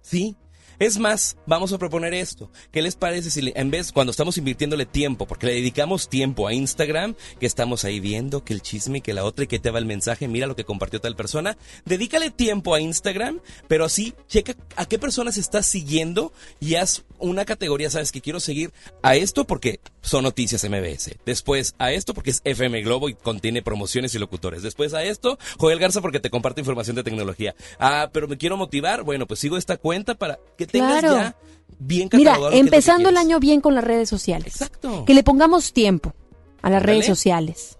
[0.00, 0.34] Sí.
[0.78, 2.50] Es más, vamos a proponer esto.
[2.70, 6.52] ¿Qué les parece si en vez, cuando estamos invirtiéndole tiempo, porque le dedicamos tiempo a
[6.52, 9.78] Instagram, que estamos ahí viendo que el chisme, que la otra y que te va
[9.78, 14.54] el mensaje, mira lo que compartió tal persona, dedícale tiempo a Instagram, pero así checa
[14.76, 19.46] a qué personas estás siguiendo y haz una categoría, sabes que quiero seguir a esto
[19.46, 24.18] porque son noticias MBS, después a esto porque es FM Globo y contiene promociones y
[24.18, 27.54] locutores, después a esto Joel Garza porque te comparte información de tecnología.
[27.78, 31.16] Ah, pero me quiero motivar, bueno, pues sigo esta cuenta para que tengas Claro.
[31.16, 31.36] ya
[31.78, 34.54] bien Mira, catalogado empezando el año bien con las redes sociales.
[34.54, 35.04] Exacto.
[35.04, 36.14] Que le pongamos tiempo
[36.62, 37.78] a las redes sociales.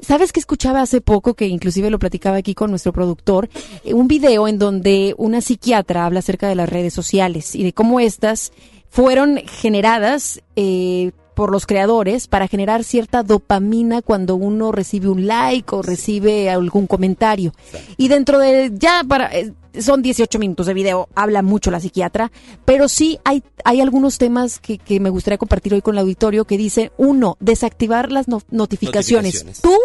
[0.00, 3.48] ¿Sabes que escuchaba hace poco, que inclusive lo platicaba aquí con nuestro productor,
[3.84, 7.72] eh, un video en donde una psiquiatra habla acerca de las redes sociales y de
[7.72, 8.52] cómo estas
[8.90, 15.74] fueron generadas eh, por los creadores para generar cierta dopamina cuando uno recibe un like
[15.74, 17.52] o recibe algún comentario.
[17.96, 22.30] Y dentro de, ya para, eh, son 18 minutos de video, habla mucho la psiquiatra,
[22.64, 26.44] pero sí hay, hay algunos temas que, que me gustaría compartir hoy con el auditorio
[26.44, 29.44] que dice, uno, desactivar las no- notificaciones.
[29.44, 29.60] Notificaciones.
[29.62, 29.76] Tú,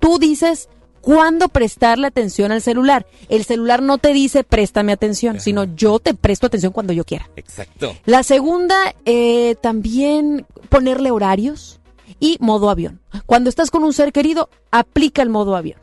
[0.00, 0.68] tú dices
[1.00, 3.06] cuándo prestarle atención al celular.
[3.28, 7.28] El celular no te dice préstame atención, sino yo te presto atención cuando yo quiera.
[7.36, 7.94] Exacto.
[8.06, 8.74] La segunda,
[9.04, 11.80] eh, también ponerle horarios
[12.20, 13.00] y modo avión.
[13.26, 15.78] Cuando estás con un ser querido, aplica el modo avión.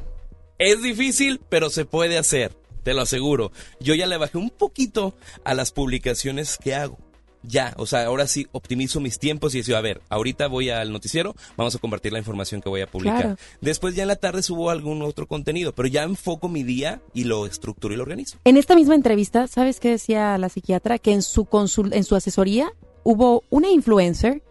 [0.58, 3.52] Es difícil, pero se puede hacer, te lo aseguro.
[3.80, 6.98] Yo ya le bajé un poquito a las publicaciones que hago.
[7.44, 10.92] Ya, o sea, ahora sí optimizo mis tiempos y digo, a ver, ahorita voy al
[10.92, 13.22] noticiero, vamos a compartir la información que voy a publicar.
[13.22, 13.38] Claro.
[13.62, 17.24] Después ya en la tarde subo algún otro contenido, pero ya enfoco mi día y
[17.24, 18.38] lo estructuro y lo organizo.
[18.44, 21.00] En esta misma entrevista, ¿sabes qué decía la psiquiatra?
[21.00, 24.44] Que en su consul en su asesoría hubo una influencer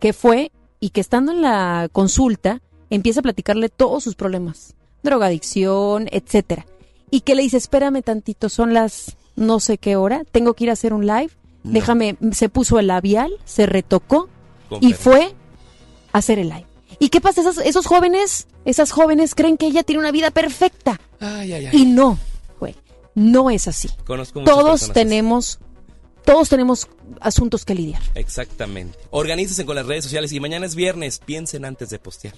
[0.00, 0.50] que fue
[0.80, 6.66] y que estando en la consulta empieza a platicarle todos sus problemas, drogadicción, etcétera.
[7.10, 10.70] Y que le dice, espérame tantito, son las no sé qué hora, tengo que ir
[10.70, 11.30] a hacer un live,
[11.62, 14.28] déjame, se puso el labial, se retocó
[14.80, 15.34] y fue
[16.12, 16.66] a hacer el live.
[16.98, 17.42] ¿Y qué pasa?
[17.42, 20.98] Esos, esos jóvenes, esas jóvenes creen que ella tiene una vida perfecta.
[21.20, 21.76] Ay, ay, ay.
[21.76, 22.18] Y no,
[22.58, 22.74] güey,
[23.14, 23.90] no es así.
[24.06, 25.58] Conozco Todos tenemos,
[26.24, 26.88] todos tenemos
[27.20, 28.02] asuntos que lidiar.
[28.14, 28.98] Exactamente.
[29.10, 32.34] Organícense con las redes sociales y mañana es viernes, piensen antes de postear.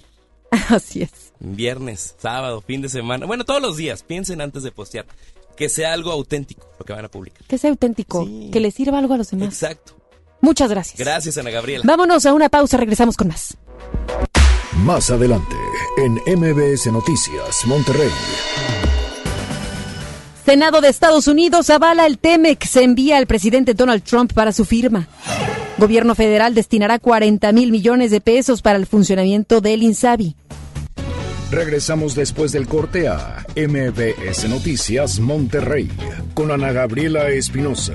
[0.69, 1.33] Así es.
[1.41, 5.07] Viernes, sábado, fin de semana, bueno, todos los días, piensen antes de postear.
[5.57, 7.43] Que sea algo auténtico lo que van a publicar.
[7.49, 9.49] Que sea auténtico, que le sirva algo a los demás.
[9.49, 9.97] Exacto.
[10.41, 10.99] Muchas gracias.
[10.99, 11.83] Gracias, Ana Gabriela.
[11.85, 13.57] Vámonos a una pausa, regresamos con más.
[14.85, 15.57] Más adelante,
[15.97, 18.11] en MBS Noticias, Monterrey.
[20.45, 24.65] Senado de Estados Unidos avala el TEMEC, se envía al presidente Donald Trump para su
[24.65, 25.09] firma.
[25.79, 30.35] Gobierno federal destinará 40 mil millones de pesos para el funcionamiento del INSABI.
[31.53, 35.89] Regresamos después del corte a MBS Noticias Monterrey
[36.35, 37.95] con Ana Gabriela Espinosa.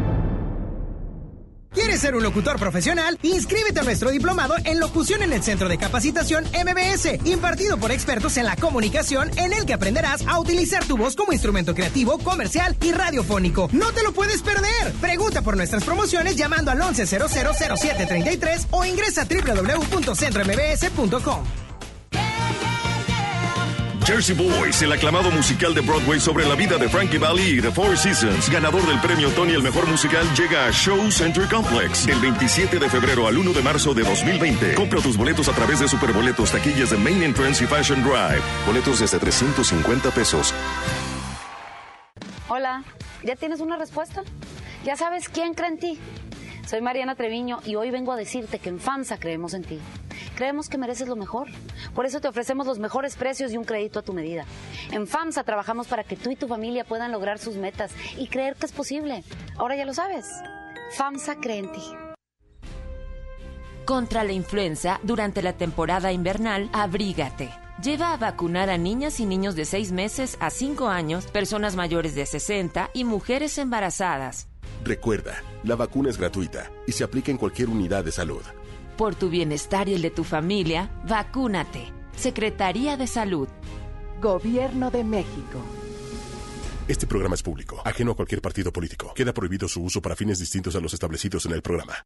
[1.73, 3.17] ¿Quieres ser un locutor profesional?
[3.23, 8.35] Inscríbete a nuestro diplomado en locución en el Centro de Capacitación MBS, impartido por expertos
[8.35, 12.75] en la comunicación, en el que aprenderás a utilizar tu voz como instrumento creativo, comercial
[12.81, 13.69] y radiofónico.
[13.71, 14.91] ¡No te lo puedes perder!
[14.99, 21.70] Pregunta por nuestras promociones llamando al 11000733 o ingresa a www.centrombs.com.
[24.05, 27.71] Jersey Boys, el aclamado musical de Broadway sobre la vida de Frankie Valli y The
[27.71, 32.19] Four Seasons, ganador del premio Tony el mejor musical, llega a Show Center Complex del
[32.19, 34.73] 27 de febrero al 1 de marzo de 2020.
[34.73, 38.41] Compra tus boletos a través de Superboletos, taquillas de Main Entrance y Fashion Drive.
[38.65, 40.53] Boletos desde 350 pesos.
[42.49, 42.83] Hola,
[43.23, 44.23] ¿ya tienes una respuesta?
[44.83, 45.99] Ya sabes quién cree en ti.
[46.67, 49.79] Soy Mariana Treviño y hoy vengo a decirte que en FAMSA creemos en ti.
[50.35, 51.49] Creemos que mereces lo mejor.
[51.93, 54.45] Por eso te ofrecemos los mejores precios y un crédito a tu medida.
[54.91, 58.55] En FAMSA trabajamos para que tú y tu familia puedan lograr sus metas y creer
[58.55, 59.23] que es posible.
[59.57, 60.27] Ahora ya lo sabes.
[60.97, 61.81] FAMSA cree en ti.
[63.85, 67.49] Contra la influenza, durante la temporada invernal, abrígate.
[67.83, 72.13] Lleva a vacunar a niñas y niños de 6 meses a 5 años, personas mayores
[72.13, 74.50] de 60 y mujeres embarazadas.
[74.83, 78.41] Recuerda, la vacuna es gratuita y se aplica en cualquier unidad de salud.
[78.97, 81.93] Por tu bienestar y el de tu familia, vacúnate.
[82.15, 83.47] Secretaría de Salud.
[84.21, 85.59] Gobierno de México.
[86.87, 89.13] Este programa es público, ajeno a cualquier partido político.
[89.15, 92.05] Queda prohibido su uso para fines distintos a los establecidos en el programa.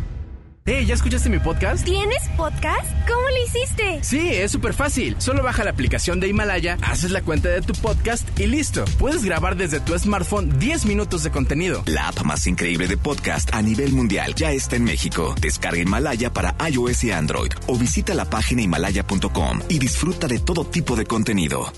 [0.63, 1.83] Hey, ¿ya escuchaste mi podcast?
[1.83, 2.85] ¿Tienes podcast?
[3.07, 3.99] ¿Cómo lo hiciste?
[4.03, 5.15] Sí, es súper fácil.
[5.17, 8.85] Solo baja la aplicación de Himalaya, haces la cuenta de tu podcast y listo.
[8.99, 11.81] Puedes grabar desde tu smartphone 10 minutos de contenido.
[11.87, 15.33] La app más increíble de podcast a nivel mundial ya está en México.
[15.41, 20.63] Descarga Himalaya para iOS y Android o visita la página himalaya.com y disfruta de todo
[20.63, 21.73] tipo de contenido.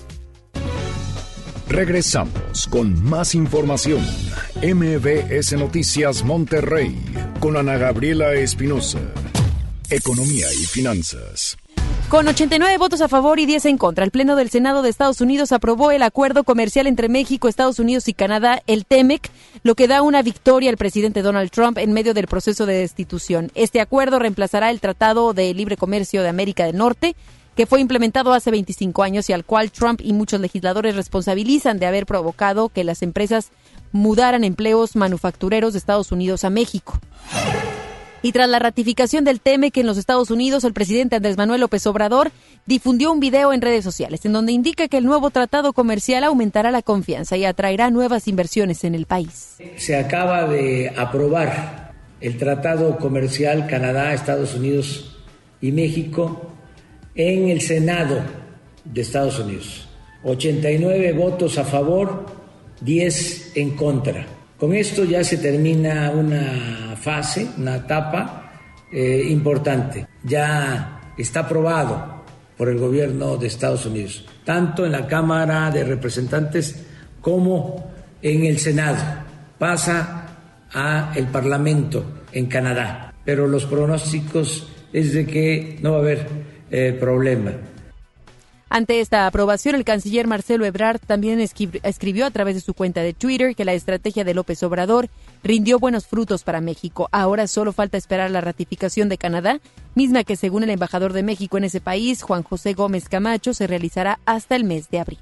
[1.68, 4.02] Regresamos con más información.
[4.62, 6.94] MBS Noticias Monterrey
[7.40, 9.00] con Ana Gabriela Espinosa.
[9.90, 11.56] Economía y finanzas.
[12.08, 15.20] Con 89 votos a favor y 10 en contra, el Pleno del Senado de Estados
[15.20, 19.30] Unidos aprobó el acuerdo comercial entre México, Estados Unidos y Canadá, el TEMEC,
[19.62, 23.50] lo que da una victoria al presidente Donald Trump en medio del proceso de destitución.
[23.54, 27.16] Este acuerdo reemplazará el Tratado de Libre Comercio de América del Norte,
[27.56, 31.86] que fue implementado hace 25 años y al cual Trump y muchos legisladores responsabilizan de
[31.86, 33.50] haber provocado que las empresas
[33.92, 36.98] mudaran empleos manufactureros de Estados Unidos a México.
[38.22, 41.86] Y tras la ratificación del TEMEC en los Estados Unidos, el presidente Andrés Manuel López
[41.86, 42.32] Obrador
[42.64, 46.70] difundió un video en redes sociales en donde indica que el nuevo tratado comercial aumentará
[46.70, 49.58] la confianza y atraerá nuevas inversiones en el país.
[49.76, 55.18] Se acaba de aprobar el tratado comercial Canadá, Estados Unidos
[55.60, 56.53] y México
[57.14, 58.18] en el Senado
[58.84, 59.88] de Estados Unidos.
[60.22, 62.26] 89 votos a favor,
[62.80, 64.26] 10 en contra.
[64.58, 68.52] Con esto ya se termina una fase, una etapa
[68.92, 70.06] eh, importante.
[70.22, 72.24] Ya está aprobado
[72.56, 76.84] por el gobierno de Estados Unidos, tanto en la Cámara de Representantes
[77.20, 79.02] como en el Senado.
[79.58, 80.26] Pasa
[80.72, 86.53] a el Parlamento en Canadá, pero los pronósticos es de que no va a haber
[86.70, 87.52] eh, problema.
[88.70, 93.12] Ante esta aprobación, el canciller Marcelo Ebrard también escribió a través de su cuenta de
[93.12, 95.10] Twitter que la estrategia de López Obrador
[95.44, 97.08] rindió buenos frutos para México.
[97.12, 99.60] Ahora solo falta esperar la ratificación de Canadá,
[99.94, 103.68] misma que según el embajador de México en ese país, Juan José Gómez Camacho, se
[103.68, 105.20] realizará hasta el mes de abril.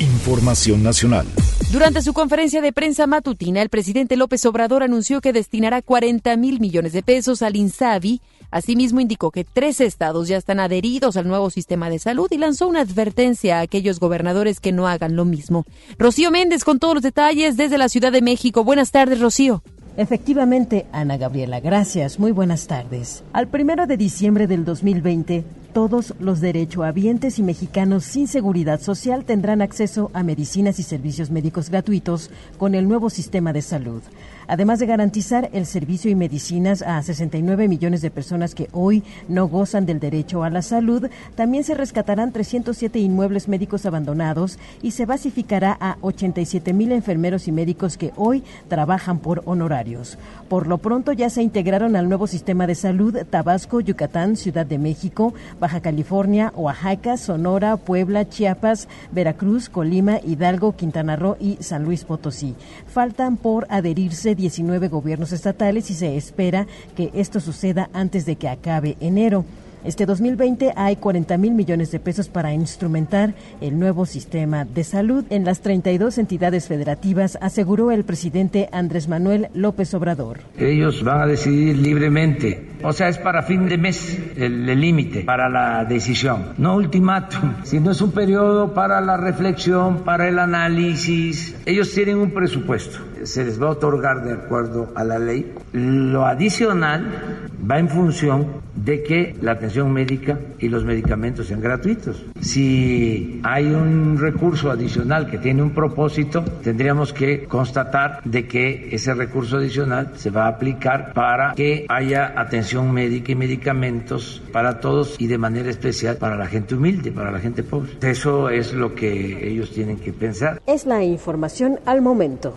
[0.00, 1.26] Información nacional.
[1.72, 6.60] Durante su conferencia de prensa matutina, el presidente López Obrador anunció que destinará 40 mil
[6.60, 8.20] millones de pesos al INSABI.
[8.50, 12.68] Asimismo, indicó que tres estados ya están adheridos al nuevo sistema de salud y lanzó
[12.68, 15.64] una advertencia a aquellos gobernadores que no hagan lo mismo.
[15.98, 18.64] Rocío Méndez con todos los detalles desde la Ciudad de México.
[18.64, 19.62] Buenas tardes, Rocío.
[19.96, 22.18] Efectivamente, Ana Gabriela, gracias.
[22.18, 23.24] Muy buenas tardes.
[23.32, 25.44] Al primero de diciembre del 2020,
[25.76, 31.68] todos los derechohabientes y mexicanos sin seguridad social tendrán acceso a medicinas y servicios médicos
[31.68, 34.02] gratuitos con el nuevo sistema de salud
[34.48, 39.48] además de garantizar el servicio y medicinas a 69 millones de personas que hoy no
[39.48, 45.06] gozan del derecho a la salud, también se rescatarán 307 inmuebles médicos abandonados y se
[45.06, 50.18] basificará a 87 mil enfermeros y médicos que hoy trabajan por honorarios.
[50.48, 54.78] Por lo pronto ya se integraron al nuevo sistema de salud Tabasco, Yucatán, Ciudad de
[54.78, 62.04] México, Baja California, Oaxaca, Sonora, Puebla, Chiapas, Veracruz, Colima, Hidalgo, Quintana Roo y San Luis
[62.04, 62.54] Potosí.
[62.86, 68.48] Faltan por adherirse 19 gobiernos estatales y se espera que esto suceda antes de que
[68.48, 69.44] acabe enero.
[69.84, 75.24] Este 2020 hay 40 mil millones de pesos para instrumentar el nuevo sistema de salud
[75.30, 80.40] en las 32 entidades federativas, aseguró el presidente Andrés Manuel López Obrador.
[80.58, 85.48] Ellos van a decidir libremente O sea, es para fin de mes el límite para
[85.48, 86.52] la decisión.
[86.58, 91.56] No ultimátum, sino es un periodo para la reflexión, para el análisis.
[91.66, 95.52] Ellos tienen un presupuesto se les va a otorgar de acuerdo a la ley.
[95.72, 102.24] Lo adicional va en función de que la atención médica y los medicamentos sean gratuitos.
[102.40, 109.14] Si hay un recurso adicional que tiene un propósito, tendríamos que constatar de que ese
[109.14, 115.16] recurso adicional se va a aplicar para que haya atención médica y medicamentos para todos
[115.18, 117.92] y de manera especial para la gente humilde, para la gente pobre.
[118.02, 120.60] Eso es lo que ellos tienen que pensar.
[120.66, 122.56] Es la información al momento.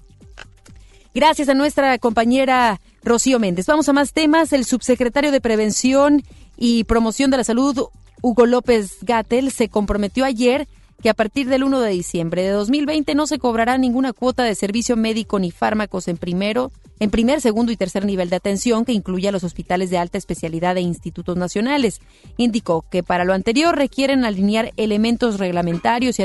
[1.14, 3.66] Gracias a nuestra compañera Rocío Méndez.
[3.68, 4.53] Vamos a más temas.
[4.53, 6.24] El subsecretario de Prevención
[6.57, 7.88] y Promoción de la Salud,
[8.22, 10.68] Hugo López Gatel, se comprometió ayer
[11.01, 14.55] que a partir del 1 de diciembre de 2020 no se cobrará ninguna cuota de
[14.55, 18.91] servicio médico ni fármacos en primero, en primer, segundo y tercer nivel de atención que
[18.91, 22.02] incluya los hospitales de alta especialidad e institutos nacionales.
[22.38, 26.24] Indicó que para lo anterior requieren alinear elementos reglamentarios y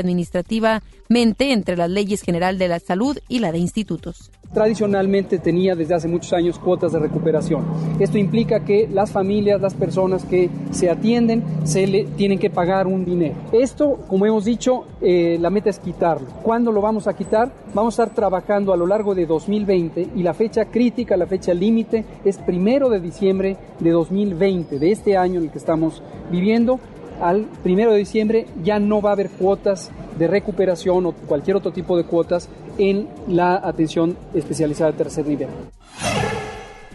[1.09, 5.95] administrativamente entre las leyes general de la salud y la de institutos tradicionalmente tenía desde
[5.95, 7.65] hace muchos años cuotas de recuperación.
[7.99, 12.87] Esto implica que las familias, las personas que se atienden, se le tienen que pagar
[12.87, 13.35] un dinero.
[13.51, 16.27] Esto, como hemos dicho, eh, la meta es quitarlo.
[16.41, 17.51] ¿Cuándo lo vamos a quitar?
[17.73, 21.53] Vamos a estar trabajando a lo largo de 2020 y la fecha crítica, la fecha
[21.53, 26.01] límite es primero de diciembre de 2020, de este año en el que estamos
[26.31, 26.79] viviendo.
[27.21, 31.71] Al primero de diciembre ya no va a haber cuotas de recuperación o cualquier otro
[31.71, 35.49] tipo de cuotas en la atención especializada de tercer nivel.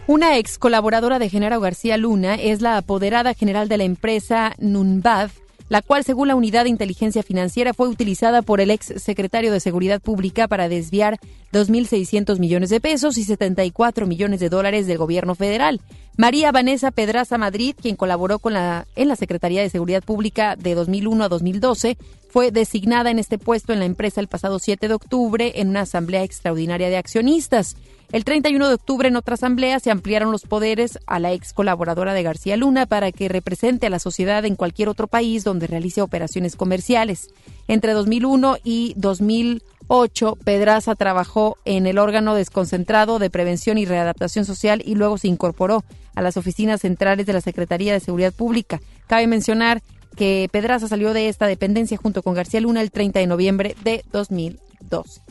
[0.07, 5.29] Una ex colaboradora de Genaro García Luna es la apoderada general de la empresa Nunbad,
[5.71, 9.61] la cual, según la Unidad de Inteligencia Financiera, fue utilizada por el ex secretario de
[9.61, 11.17] Seguridad Pública para desviar
[11.53, 15.79] 2.600 millones de pesos y 74 millones de dólares del gobierno federal.
[16.17, 20.75] María Vanessa Pedraza Madrid, quien colaboró con la, en la Secretaría de Seguridad Pública de
[20.75, 21.97] 2001 a 2012,
[22.29, 25.81] fue designada en este puesto en la empresa el pasado 7 de octubre en una
[25.81, 27.77] asamblea extraordinaria de accionistas.
[28.11, 32.13] El 31 de octubre en otra asamblea se ampliaron los poderes a la ex colaboradora
[32.13, 36.01] de García Luna para que represente a la sociedad en cualquier otro país donde realice
[36.01, 37.29] operaciones comerciales.
[37.69, 44.81] Entre 2001 y 2008, Pedraza trabajó en el órgano desconcentrado de prevención y readaptación social
[44.85, 48.81] y luego se incorporó a las oficinas centrales de la Secretaría de Seguridad Pública.
[49.07, 49.81] Cabe mencionar
[50.17, 54.03] que Pedraza salió de esta dependencia junto con García Luna el 30 de noviembre de
[54.11, 55.21] 2002.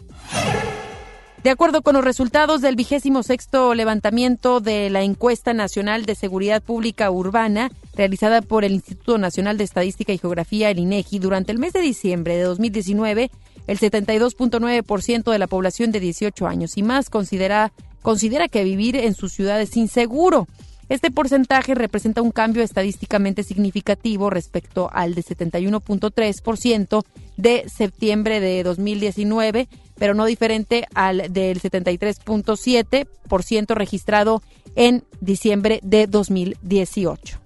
[1.42, 6.62] De acuerdo con los resultados del vigésimo sexto levantamiento de la encuesta nacional de seguridad
[6.62, 11.58] pública urbana realizada por el Instituto Nacional de Estadística y Geografía, el INEGI, durante el
[11.58, 13.30] mes de diciembre de 2019,
[13.66, 17.72] el 72.9% de la población de 18 años y más considera,
[18.02, 20.46] considera que vivir en su ciudad es inseguro.
[20.90, 27.02] Este porcentaje representa un cambio estadísticamente significativo respecto al de 71.3%
[27.40, 29.68] de septiembre de 2019,
[29.98, 34.42] pero no diferente al del 73.7% registrado
[34.76, 37.38] en diciembre de 2018.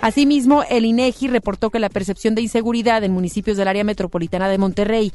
[0.00, 4.58] Asimismo, el INEGI reportó que la percepción de inseguridad en municipios del área metropolitana de
[4.58, 5.12] Monterrey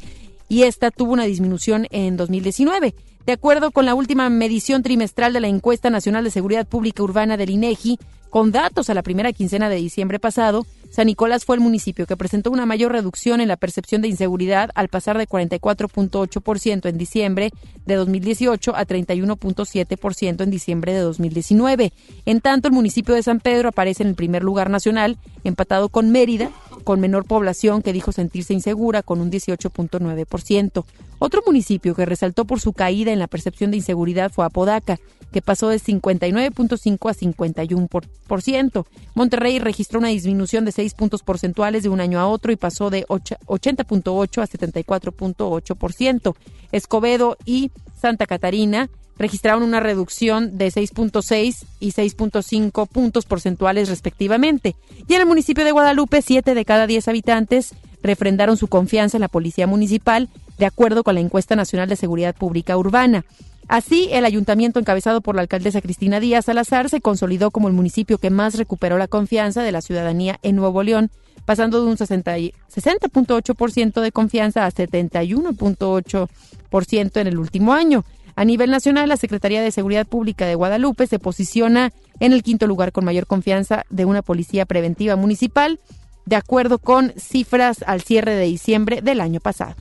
[0.47, 2.95] y esta tuvo una disminución en 2019.
[3.25, 7.35] De acuerdo con la última medición trimestral de la Encuesta Nacional de Seguridad Pública Urbana
[7.35, 11.61] del INEGI, con datos a la primera quincena de diciembre pasado, San Nicolás fue el
[11.61, 16.89] municipio que presentó una mayor reducción en la percepción de inseguridad al pasar de 44.8%
[16.89, 17.51] en diciembre
[17.85, 21.93] de 2018 a 31.7% en diciembre de 2019.
[22.25, 26.11] En tanto, el municipio de San Pedro aparece en el primer lugar nacional, empatado con
[26.11, 26.51] Mérida,
[26.83, 30.85] con menor población que dijo sentirse insegura con un 18.9%.
[31.19, 34.99] Otro municipio que resaltó por su caída en la percepción de inseguridad fue Apodaca,
[35.31, 38.85] que pasó de 59.5 a 51%.
[39.15, 42.91] Monterrey registró una disminución de 6 puntos porcentuales de un año a otro y pasó
[42.91, 46.35] de 80.8 a 74.8%.
[46.71, 54.75] Escobedo y Santa Catarina registraron una reducción de 6.6 y 6.5 puntos porcentuales respectivamente.
[55.07, 57.73] Y en el municipio de Guadalupe, 7 de cada 10 habitantes
[58.03, 62.35] refrendaron su confianza en la Policía Municipal, de acuerdo con la encuesta nacional de seguridad
[62.35, 63.25] pública urbana.
[63.67, 68.17] Así, el ayuntamiento encabezado por la alcaldesa Cristina Díaz Salazar se consolidó como el municipio
[68.17, 71.11] que más recuperó la confianza de la ciudadanía en Nuevo León,
[71.43, 78.05] pasando de un 60.8% de confianza a 71.8% en el último año.
[78.37, 82.67] A nivel nacional, la Secretaría de Seguridad Pública de Guadalupe se posiciona en el quinto
[82.67, 85.79] lugar con mayor confianza de una policía preventiva municipal,
[86.25, 89.75] de acuerdo con cifras al cierre de diciembre del año pasado.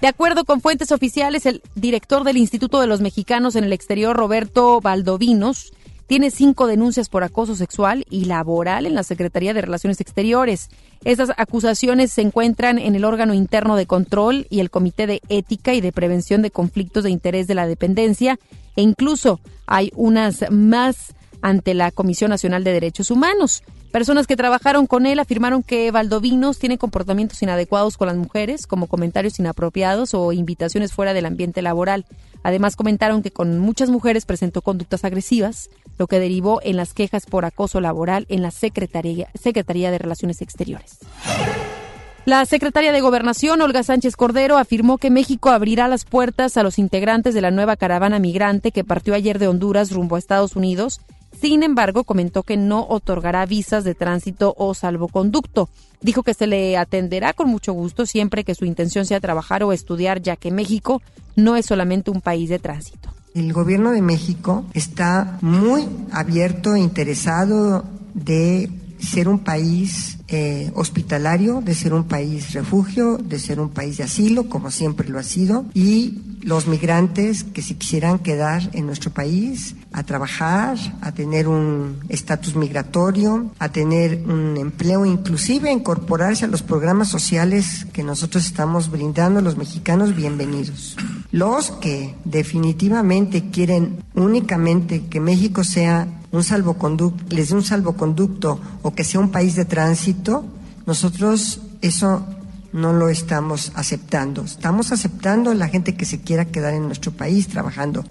[0.00, 4.16] De acuerdo con fuentes oficiales, el director del Instituto de los Mexicanos en el Exterior,
[4.16, 5.72] Roberto Valdovinos,
[6.06, 10.70] tiene cinco denuncias por acoso sexual y laboral en la Secretaría de Relaciones Exteriores.
[11.04, 15.74] Estas acusaciones se encuentran en el órgano interno de control y el Comité de Ética
[15.74, 18.38] y de Prevención de Conflictos de Interés de la Dependencia
[18.76, 21.12] e incluso hay unas más
[21.42, 23.62] ante la Comisión Nacional de Derechos Humanos.
[23.92, 28.86] Personas que trabajaron con él afirmaron que Valdovinos tiene comportamientos inadecuados con las mujeres, como
[28.86, 32.04] comentarios inapropiados o invitaciones fuera del ambiente laboral.
[32.42, 37.24] Además, comentaron que con muchas mujeres presentó conductas agresivas, lo que derivó en las quejas
[37.24, 40.98] por acoso laboral en la Secretaría, Secretaría de Relaciones Exteriores.
[42.26, 46.78] La secretaria de Gobernación, Olga Sánchez Cordero, afirmó que México abrirá las puertas a los
[46.78, 51.00] integrantes de la nueva caravana migrante que partió ayer de Honduras rumbo a Estados Unidos
[51.32, 55.68] sin embargo, comentó que no otorgará visas de tránsito o salvoconducto.
[56.00, 59.72] Dijo que se le atenderá con mucho gusto siempre que su intención sea trabajar o
[59.72, 61.02] estudiar, ya que México
[61.36, 63.10] no es solamente un país de tránsito.
[63.34, 71.60] El gobierno de México está muy abierto e interesado de ser un país eh, hospitalario,
[71.60, 75.22] de ser un país refugio, de ser un país de asilo, como siempre lo ha
[75.22, 81.48] sido, y los migrantes que se quisieran quedar en nuestro país a trabajar, a tener
[81.48, 88.46] un estatus migratorio, a tener un empleo, inclusive incorporarse a los programas sociales que nosotros
[88.46, 90.96] estamos brindando a los mexicanos, bienvenidos.
[91.30, 98.94] Los que definitivamente quieren únicamente que México sea un salvoconducto, les dé un salvoconducto o
[98.94, 100.44] que sea un país de tránsito,
[100.86, 102.26] nosotros eso
[102.72, 104.42] no lo estamos aceptando.
[104.42, 108.04] Estamos aceptando a la gente que se quiera quedar en nuestro país trabajando.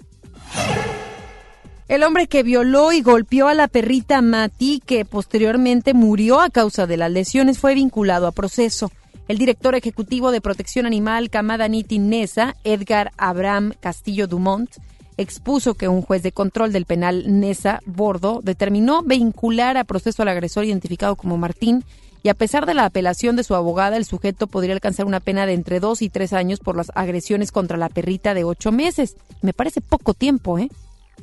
[1.88, 6.86] El hombre que violó y golpeó a la perrita Mati, que posteriormente murió a causa
[6.86, 8.92] de las lesiones, fue vinculado a proceso.
[9.26, 11.30] El director ejecutivo de Protección Animal
[11.70, 14.70] Niti Nesa, Edgar Abraham Castillo Dumont,
[15.18, 20.28] expuso que un juez de control del penal Nesa Bordo determinó vincular a proceso al
[20.28, 21.84] agresor identificado como Martín
[22.22, 25.44] y a pesar de la apelación de su abogada, el sujeto podría alcanzar una pena
[25.44, 29.16] de entre dos y tres años por las agresiones contra la perrita de ocho meses.
[29.42, 30.68] Me parece poco tiempo, ¿eh?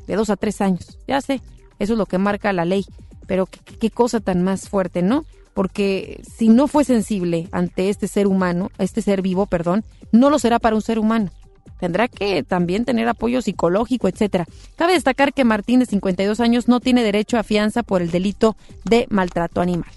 [0.08, 0.98] De dos a tres años.
[1.08, 1.42] Ya sé,
[1.80, 2.86] eso es lo que marca la ley.
[3.28, 5.26] Pero qué, qué cosa tan más fuerte, ¿no?
[5.54, 10.40] Porque si no fue sensible ante este ser humano, este ser vivo, perdón, no lo
[10.40, 11.32] será para un ser humano
[11.80, 14.46] tendrá que también tener apoyo psicológico, etcétera.
[14.76, 18.56] Cabe destacar que Martín, de 52 años, no tiene derecho a fianza por el delito
[18.84, 19.92] de maltrato animal.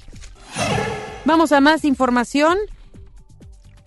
[1.24, 2.59] Vamos a más información.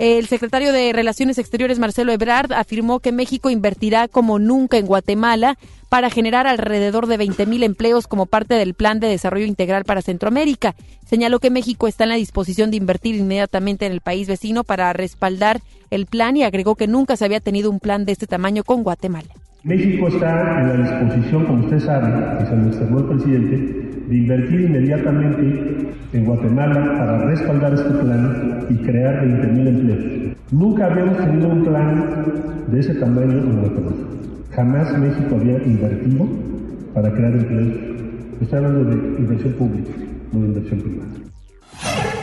[0.01, 5.59] El secretario de Relaciones Exteriores, Marcelo Ebrard, afirmó que México invertirá como nunca en Guatemala
[5.89, 10.73] para generar alrededor de 20.000 empleos como parte del Plan de Desarrollo Integral para Centroamérica.
[11.05, 14.91] Señaló que México está en la disposición de invertir inmediatamente en el país vecino para
[14.91, 18.63] respaldar el plan y agregó que nunca se había tenido un plan de este tamaño
[18.63, 19.29] con Guatemala.
[19.63, 23.55] México está en la disposición, como usted sabe, que se lo externó presidente,
[24.07, 30.37] de invertir inmediatamente en Guatemala para respaldar este plan y crear 20.000 empleos.
[30.51, 32.25] Nunca habíamos tenido un plan
[32.71, 33.95] de ese tamaño en Guatemala.
[34.49, 36.27] Jamás México había invertido
[36.95, 37.77] para crear empleos.
[38.41, 39.91] Estoy hablando de inversión pública,
[40.33, 41.10] no de inversión privada.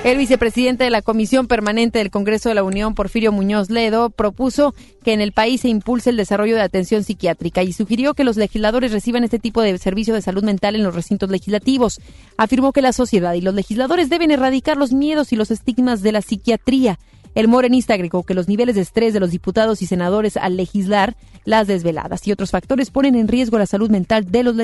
[0.04, 4.74] El vicepresidente de la Comisión Permanente del Congreso de la Unión, Porfirio Muñoz Ledo, propuso
[5.04, 8.36] que en el país se impulse el desarrollo de atención psiquiátrica y sugirió que los
[8.36, 12.00] legisladores reciban este tipo de servicio de salud mental en los recintos legislativos.
[12.36, 16.12] Afirmó que la sociedad y los legisladores deben erradicar los miedos y los estigmas de
[16.12, 16.98] la psiquiatría.
[17.38, 21.14] El morenista agregó que los niveles de estrés de los diputados y senadores al legislar,
[21.44, 24.56] las desveladas y otros factores ponen en riesgo la salud mental de los,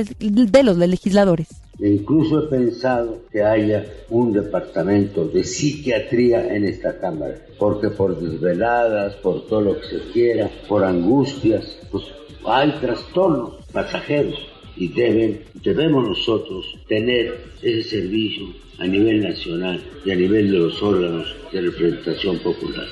[0.77, 1.51] legisladores.
[1.79, 8.21] E incluso he pensado que haya un departamento de psiquiatría en esta Cámara, porque por
[8.21, 12.07] desveladas, por todo lo que se quiera, por angustias, pues
[12.45, 18.47] hay trastornos pasajeros y deben, debemos nosotros tener ese servicio
[18.79, 22.87] a nivel nacional y a nivel de los órganos de representación popular.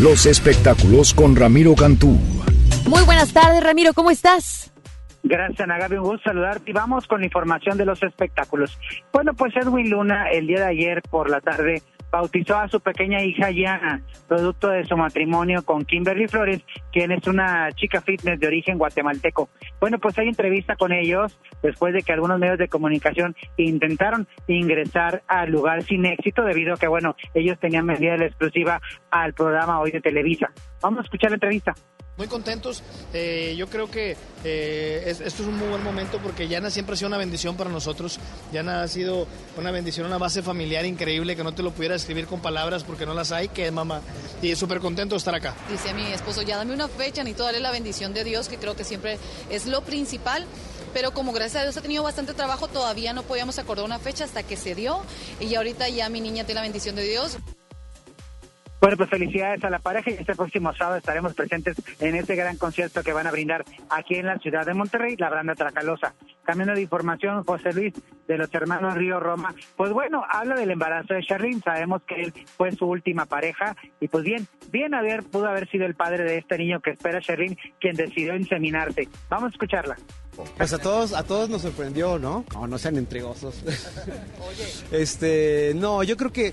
[0.00, 2.18] Los espectáculos con Ramiro Cantú.
[2.88, 4.72] Muy buenas tardes, Ramiro, ¿cómo estás?
[5.24, 8.76] Gracias, Ana Gaby, un gusto saludarte y vamos con la información de los espectáculos.
[9.12, 11.82] Bueno, pues Edwin Luna el día de ayer por la tarde
[12.12, 17.26] bautizó a su pequeña hija Yana, producto de su matrimonio con Kimberly Flores, quien es
[17.26, 19.48] una chica fitness de origen guatemalteco.
[19.80, 25.22] Bueno, pues hay entrevista con ellos después de que algunos medios de comunicación intentaron ingresar
[25.26, 29.80] al lugar sin éxito debido a que, bueno, ellos tenían medida la exclusiva al programa
[29.80, 30.52] hoy de Televisa.
[30.82, 31.74] Vamos a escuchar la entrevista.
[32.22, 36.70] Muy contentos, eh, yo creo que eh, esto es un muy buen momento porque Yana
[36.70, 38.20] siempre ha sido una bendición para nosotros,
[38.52, 42.28] Yana ha sido una bendición, una base familiar increíble que no te lo pudiera escribir
[42.28, 44.02] con palabras porque no las hay, que es mamá,
[44.40, 45.56] y súper contento de estar acá.
[45.68, 48.56] Dice a mi esposo, ya dame una fecha, ni darle la bendición de Dios, que
[48.56, 49.18] creo que siempre
[49.50, 50.46] es lo principal.
[50.94, 54.26] Pero como gracias a Dios ha tenido bastante trabajo, todavía no podíamos acordar una fecha
[54.26, 55.02] hasta que se dio.
[55.40, 57.38] Y ahorita ya mi niña tiene la bendición de Dios.
[58.82, 62.56] Bueno, pues felicidades a la pareja y este próximo sábado estaremos presentes en este gran
[62.56, 66.14] concierto que van a brindar aquí en la ciudad de Monterrey, la banda Tracalosa.
[66.42, 67.94] Cambiando de información, José Luis,
[68.26, 72.34] de los hermanos Río Roma, pues bueno, habla del embarazo de Charlene, sabemos que él
[72.56, 76.38] fue su última pareja y pues bien, bien haber, pudo haber sido el padre de
[76.38, 79.08] este niño que espera Charlene, quien decidió inseminarse.
[79.30, 79.96] Vamos a escucharla.
[80.56, 82.44] Pues a todos, a todos nos sorprendió, ¿no?
[82.52, 83.62] No, no sean intrigosos.
[84.90, 86.52] Este, no, yo creo que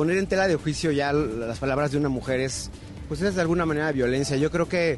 [0.00, 2.70] poner en tela de juicio ya las palabras de una mujer es,
[3.06, 4.34] pues es de alguna manera violencia.
[4.38, 4.96] Yo creo que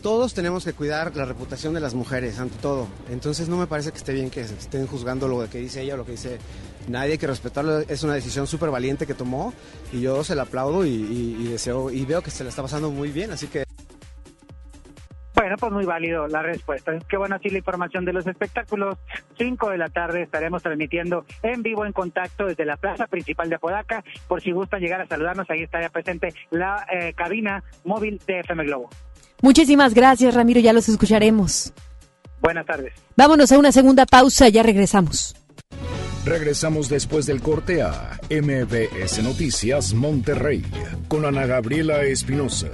[0.00, 2.86] todos tenemos que cuidar la reputación de las mujeres, ante todo.
[3.10, 5.96] Entonces no me parece que esté bien que estén juzgando lo que dice ella o
[5.96, 6.38] lo que dice
[6.86, 7.80] nadie, que respetarlo.
[7.80, 9.52] Es una decisión súper valiente que tomó
[9.92, 12.92] y yo se la aplaudo y, y deseo y veo que se la está pasando
[12.92, 13.67] muy bien, así que...
[15.48, 16.92] Bueno, pues muy válido la respuesta.
[17.08, 18.98] Qué bueno así la información de los espectáculos.
[19.38, 23.54] 5 de la tarde estaremos transmitiendo en vivo en contacto desde la plaza principal de
[23.54, 24.04] Apodaca.
[24.26, 28.64] Por si gustan llegar a saludarnos, ahí estaría presente la eh, cabina móvil de FM
[28.64, 28.90] Globo.
[29.40, 30.60] Muchísimas gracias, Ramiro.
[30.60, 31.72] Ya los escucharemos.
[32.42, 32.92] Buenas tardes.
[33.16, 34.50] Vámonos a una segunda pausa.
[34.50, 35.34] Ya regresamos.
[36.26, 40.62] Regresamos después del corte a MBS Noticias Monterrey
[41.08, 42.68] con Ana Gabriela Espinosa.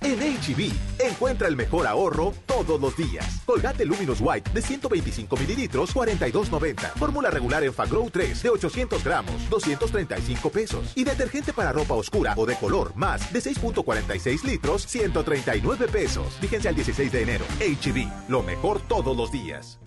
[0.00, 3.42] En HB, e encuentra el mejor ahorro todos los días.
[3.44, 6.92] Colgate Luminous White de 125 mililitros, 42.90.
[6.96, 10.92] Fórmula regular en Fagrow 3 de 800 gramos, 235 pesos.
[10.94, 16.34] Y detergente para ropa oscura o de color más de 6.46 litros, 139 pesos.
[16.40, 17.44] Fíjense al 16 de enero.
[17.58, 19.78] HB, e lo mejor todos los días.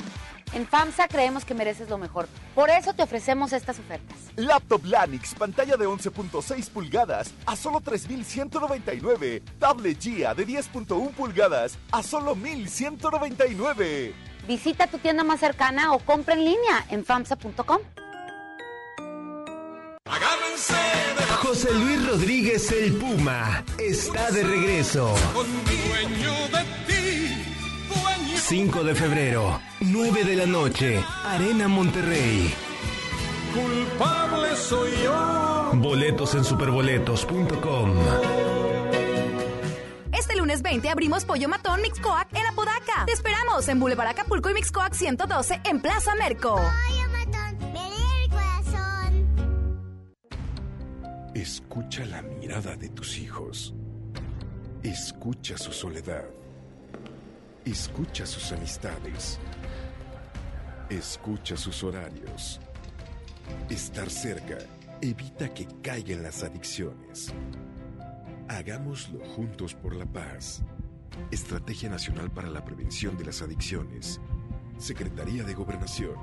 [0.54, 2.28] En FAMSA creemos que mereces lo mejor.
[2.56, 4.18] Por eso te ofrecemos estas ofertas.
[4.36, 9.42] Laptop Lanix, pantalla de 11.6 pulgadas a solo 3.199.
[9.60, 14.14] Tablet GIA de 10.1 pulgadas a solo 1.199.
[14.48, 17.80] Visita tu tienda más cercana o compra en línea en FAMSA.com.
[21.42, 25.16] José Luis Rodríguez el Puma está de regreso.
[28.50, 32.52] 5 de febrero, 9 de la noche, Arena Monterrey.
[33.54, 35.72] Culpable soy yo.
[35.76, 37.94] Boletos en superboletos.com.
[40.12, 43.06] Este lunes 20 abrimos Pollo Matón Mixcoac en Apodaca.
[43.06, 46.56] Te esperamos en Boulevard Acapulco y Mixcoac 112 en Plaza Merco.
[46.56, 49.28] Pollo Matón, el corazón.
[51.36, 53.76] Escucha la mirada de tus hijos.
[54.82, 56.26] Escucha su soledad.
[57.66, 59.38] Escucha sus amistades.
[60.90, 62.60] Escucha sus horarios.
[63.70, 64.58] Estar cerca
[65.02, 67.34] evita que caigan las adicciones.
[68.48, 70.62] Hagámoslo juntos por la paz.
[71.32, 74.20] Estrategia Nacional para la Prevención de las Adicciones.
[74.78, 76.16] Secretaría de Gobernación.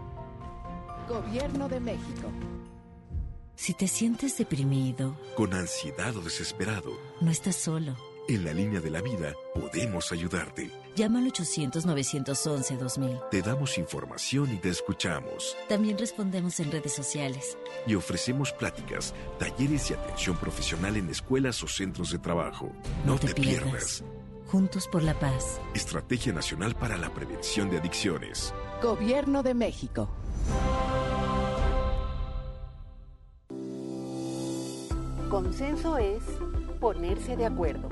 [1.09, 2.33] Gobierno de México.
[3.55, 7.95] Si te sientes deprimido, con ansiedad o desesperado, no estás solo.
[8.29, 10.71] En la línea de la vida podemos ayudarte.
[10.97, 13.29] Llama al 800-911-2000.
[13.31, 15.55] Te damos información y te escuchamos.
[15.69, 17.59] También respondemos en redes sociales.
[17.87, 22.73] Y ofrecemos pláticas, talleres y atención profesional en escuelas o centros de trabajo.
[23.05, 24.03] No, te, pierdas.
[24.47, 25.61] Juntos por la paz.
[25.75, 28.55] Estrategia Nacional para la Prevención de Adicciones.
[28.83, 30.09] Gobierno de México.
[35.29, 36.23] Consenso es
[36.81, 37.91] ponerse de acuerdo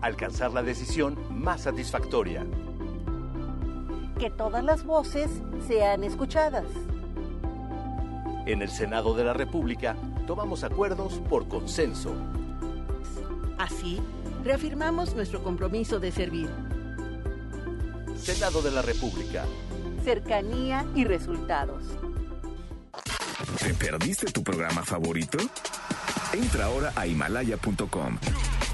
[0.00, 2.46] alcanzar la decisión más satisfactoria.
[4.18, 5.30] Que todas las voces
[5.66, 6.66] sean escuchadas.
[8.46, 9.96] En el Senado de la República
[10.26, 12.14] tomamos acuerdos por consenso.
[13.58, 14.00] Así,
[14.44, 16.48] reafirmamos nuestro compromiso de servir.
[18.16, 19.44] Senado de la República.
[20.04, 21.84] Cercanía y resultados.
[23.58, 25.38] ¿Te perdiste tu programa favorito?
[26.32, 28.18] Entra ahora a himalaya.com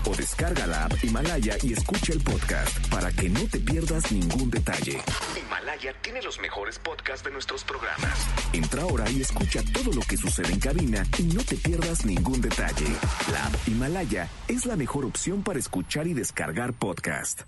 [0.07, 4.51] o descarga la app Himalaya y escucha el podcast para que no te pierdas ningún
[4.51, 4.99] detalle.
[5.37, 8.27] Himalaya tiene los mejores podcasts de nuestros programas.
[8.53, 12.41] Entra ahora y escucha todo lo que sucede en cabina y no te pierdas ningún
[12.41, 12.87] detalle.
[13.33, 17.43] La app Himalaya es la mejor opción para escuchar y descargar podcast.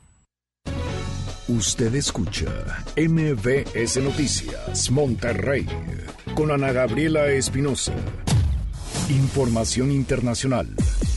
[1.49, 2.45] Usted escucha
[2.95, 5.67] MBS Noticias Monterrey
[6.35, 7.95] con Ana Gabriela Espinosa.
[9.09, 10.69] Información internacional.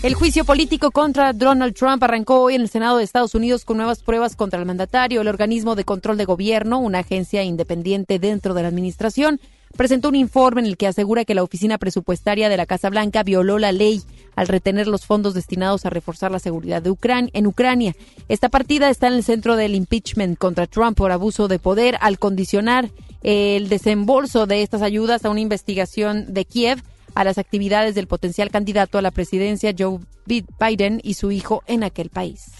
[0.04, 3.78] El juicio político contra Donald Trump arrancó hoy en el Senado de Estados Unidos con
[3.78, 5.22] nuevas pruebas contra el mandatario.
[5.22, 9.39] El organismo de control de gobierno, una agencia independiente dentro de la administración,
[9.78, 13.22] presentó un informe en el que asegura que la oficina presupuestaria de la Casa Blanca
[13.22, 14.02] violó la ley
[14.36, 16.91] al retener los fondos destinados a reforzar la seguridad de
[17.34, 17.95] en Ucrania.
[18.28, 22.18] Esta partida está en el centro del impeachment contra Trump por abuso de poder al
[22.18, 22.89] condicionar
[23.22, 26.82] el desembolso de estas ayudas a una investigación de Kiev
[27.16, 31.84] a las actividades del potencial candidato a la presidencia Joe Biden y su hijo en
[31.84, 32.51] aquel país.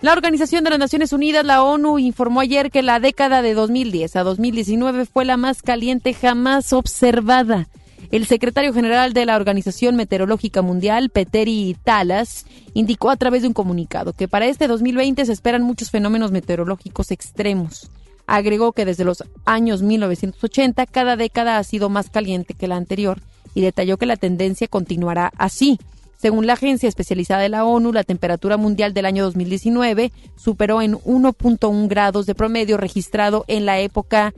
[0.00, 4.14] La Organización de las Naciones Unidas, la ONU, informó ayer que la década de 2010
[4.14, 7.66] a 2019 fue la más caliente jamás observada.
[8.12, 13.54] El secretario general de la Organización Meteorológica Mundial, Peteri Talas, indicó a través de un
[13.54, 17.90] comunicado que para este 2020 se esperan muchos fenómenos meteorológicos extremos.
[18.26, 23.20] Agregó que desde los años 1980 cada década ha sido más caliente que la anterior
[23.54, 25.78] y detalló que la tendencia continuará así.
[26.16, 30.94] Según la agencia especializada de la ONU, la temperatura mundial del año 2019 superó en
[30.94, 34.34] 1.1 grados de promedio registrado en la época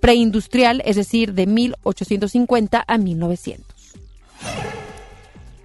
[0.00, 3.66] preindustrial, es decir, de 1850 a 1900.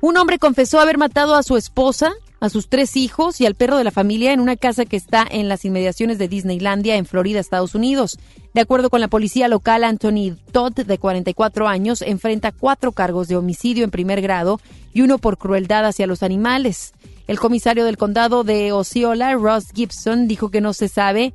[0.01, 2.11] Un hombre confesó haber matado a su esposa,
[2.45, 5.25] a sus tres hijos y al perro de la familia en una casa que está
[5.29, 8.17] en las inmediaciones de Disneylandia en Florida, Estados Unidos.
[8.53, 13.35] De acuerdo con la policía local, Anthony Todd, de 44 años, enfrenta cuatro cargos de
[13.35, 14.61] homicidio en primer grado
[14.93, 16.93] y uno por crueldad hacia los animales.
[17.27, 21.33] El comisario del condado de Osceola, Ross Gibson, dijo que no se sabe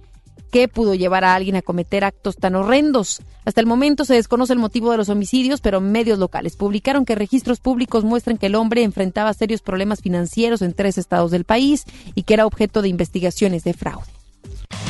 [0.51, 3.23] qué pudo llevar a alguien a cometer actos tan horrendos.
[3.45, 7.15] Hasta el momento se desconoce el motivo de los homicidios, pero medios locales publicaron que
[7.15, 11.85] registros públicos muestran que el hombre enfrentaba serios problemas financieros en tres estados del país
[12.15, 14.11] y que era objeto de investigaciones de fraude.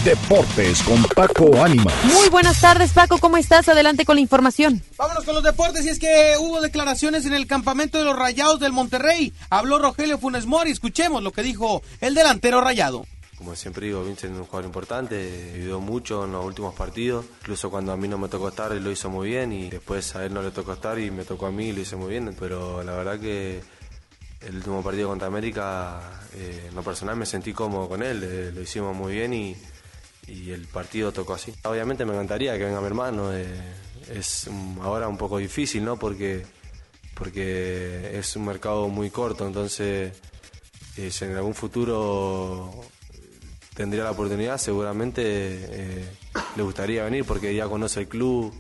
[0.05, 1.93] Deportes con Paco Ánimas.
[2.05, 3.19] Muy buenas tardes, Paco.
[3.19, 3.69] ¿Cómo estás?
[3.69, 4.83] Adelante con la información.
[4.97, 5.85] Vámonos con los deportes.
[5.85, 9.35] Y es que hubo declaraciones en el campamento de los Rayados del Monterrey.
[9.51, 10.71] Habló Rogelio Funes Mori.
[10.71, 13.05] Escuchemos lo que dijo el delantero rayado.
[13.41, 17.71] Como siempre digo, Vincent es un jugador importante, ayudó mucho en los últimos partidos, incluso
[17.71, 20.27] cuando a mí no me tocó estar, él lo hizo muy bien y después a
[20.27, 22.37] él no le tocó estar y me tocó a mí y lo hice muy bien,
[22.39, 23.63] pero la verdad que
[24.43, 26.03] el último partido contra América,
[26.35, 29.57] eh, en lo personal me sentí cómodo con él, eh, lo hicimos muy bien y,
[30.27, 31.55] y, el partido tocó así.
[31.65, 33.47] Obviamente me encantaría que venga mi hermano, eh,
[34.13, 34.51] es
[34.83, 35.99] ahora un poco difícil, ¿no?
[35.99, 36.45] Porque,
[37.15, 40.13] porque es un mercado muy corto, entonces
[40.95, 42.71] si en algún futuro
[43.81, 46.07] tendría la oportunidad, seguramente eh,
[46.55, 48.53] le gustaría venir porque ya conoce el club,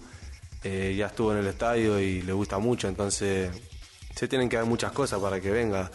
[0.64, 3.50] eh, ya estuvo en el estadio y le gusta mucho, entonces
[4.16, 5.90] se tienen que dar muchas cosas para que venga.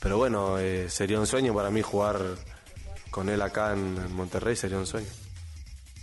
[0.00, 2.18] Pero bueno, eh, sería un sueño para mí jugar
[3.12, 5.06] con él acá en, Monterrey, sería un sueño.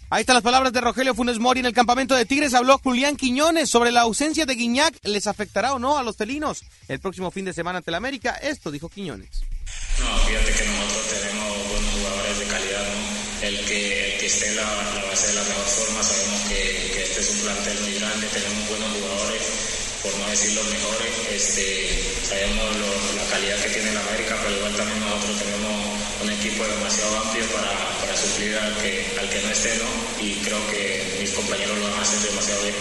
[0.10, 2.54] Ahí están las palabras de Rogelio Funes Mori en el campamento de Tigres.
[2.54, 4.96] Habló Julián Quiñones sobre la ausencia de Guiñac.
[5.04, 8.36] ¿Les afectará o no a los felinos el próximo fin de semana ante la América?
[8.36, 9.42] Esto dijo Quiñones.
[10.00, 11.31] No, fíjate que nosotros tenemos
[13.42, 17.22] El que, que esté la, la, base de la mejor forma, sabemos que, que, este
[17.22, 19.42] es un plantel muy grande, tenemos buenos jugadores,
[20.04, 22.70] por no decir los mejores, este, sabemos
[23.18, 25.74] la calidad que tiene la América, pero igual también nosotros tenemos
[26.22, 29.90] un equipo demasiado amplio para, para suplir al que, al que no esté, ¿no?
[30.22, 32.76] Y creo que mis compañeros lo van a hacer demasiado bien.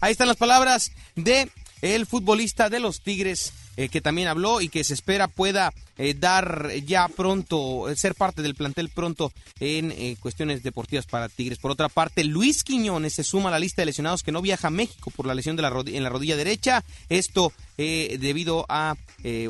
[0.00, 1.50] Ahí están las palabras de
[1.82, 6.14] el futbolista de los Tigres eh, que también habló y que se espera pueda eh,
[6.18, 11.58] dar ya pronto, eh, ser parte del plantel pronto en cuestiones deportivas para Tigres.
[11.58, 14.68] Por otra parte, Luis Quiñones se suma a la lista de lesionados que no viaja
[14.68, 16.84] a México por la lesión de la en la rodilla derecha.
[17.08, 18.94] Esto debido a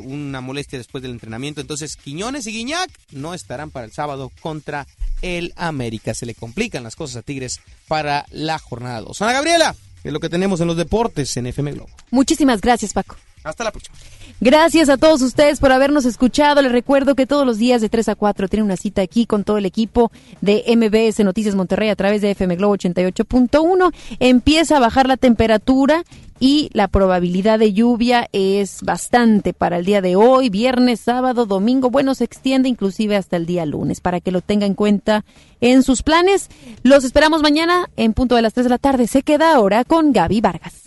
[0.02, 1.60] una molestia después del entrenamiento.
[1.60, 4.86] Entonces, Quiñones y Guiñac no estarán para el sábado contra
[5.22, 6.14] el América.
[6.14, 9.22] Se le complican las cosas a Tigres para la jornada 2.
[9.22, 11.90] Ana Gabriela, es lo que tenemos en los deportes en FM Globo.
[12.10, 13.16] Muchísimas gracias, Paco.
[13.43, 13.97] Hasta la próxima.
[14.43, 16.62] Gracias a todos ustedes por habernos escuchado.
[16.62, 19.45] Les recuerdo que todos los días de 3 a 4 tienen una cita aquí con
[19.45, 20.11] todo el equipo
[20.41, 23.93] de MBS Noticias Monterrey a través de FM Globo 88.1.
[24.18, 26.05] Empieza a bajar la temperatura
[26.38, 31.91] y la probabilidad de lluvia es bastante para el día de hoy, viernes, sábado, domingo.
[31.91, 35.26] Bueno, se extiende inclusive hasta el día lunes para que lo tenga en cuenta
[35.61, 36.49] en sus planes.
[36.82, 39.07] Los esperamos mañana en punto de las 3 de la tarde.
[39.07, 40.84] Se queda ahora con Gaby Vargas.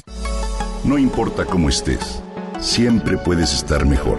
[0.84, 2.22] No importa cómo estés
[2.64, 4.18] siempre puedes estar mejor.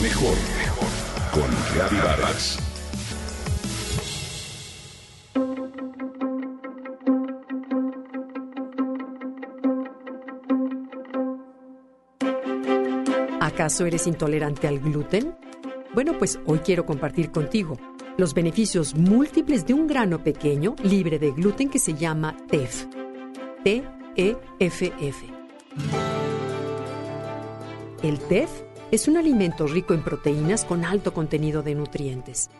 [0.00, 0.88] Mejor, mejor.
[1.32, 1.50] Con
[2.02, 2.58] Vargas.
[13.40, 15.34] ¿Acaso eres intolerante al gluten?
[15.94, 17.76] Bueno, pues hoy quiero compartir contigo
[18.16, 22.86] los beneficios múltiples de un grano pequeño libre de gluten que se llama TEF.
[23.64, 25.26] T-E-F-F.
[28.02, 28.50] El TEF
[28.90, 32.50] es un alimento rico en proteínas con alto contenido de nutrientes.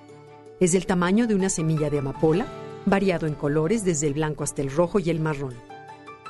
[0.60, 2.46] Es del tamaño de una semilla de amapola
[2.86, 5.54] variado en colores desde el blanco hasta el rojo y el marrón.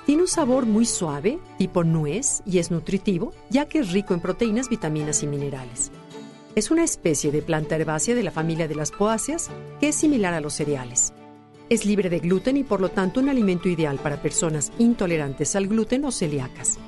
[0.06, 4.20] Tiene un sabor muy suave, tipo nuez, y es nutritivo, ya que es rico en
[4.20, 5.92] proteínas, vitaminas y minerales.
[6.54, 10.32] Es una especie de planta herbácea de la familia de las poáceas que es similar
[10.32, 11.12] a los cereales.
[11.68, 15.68] Es libre de gluten y por lo tanto un alimento ideal para personas intolerantes al
[15.68, 16.78] gluten o celíacas.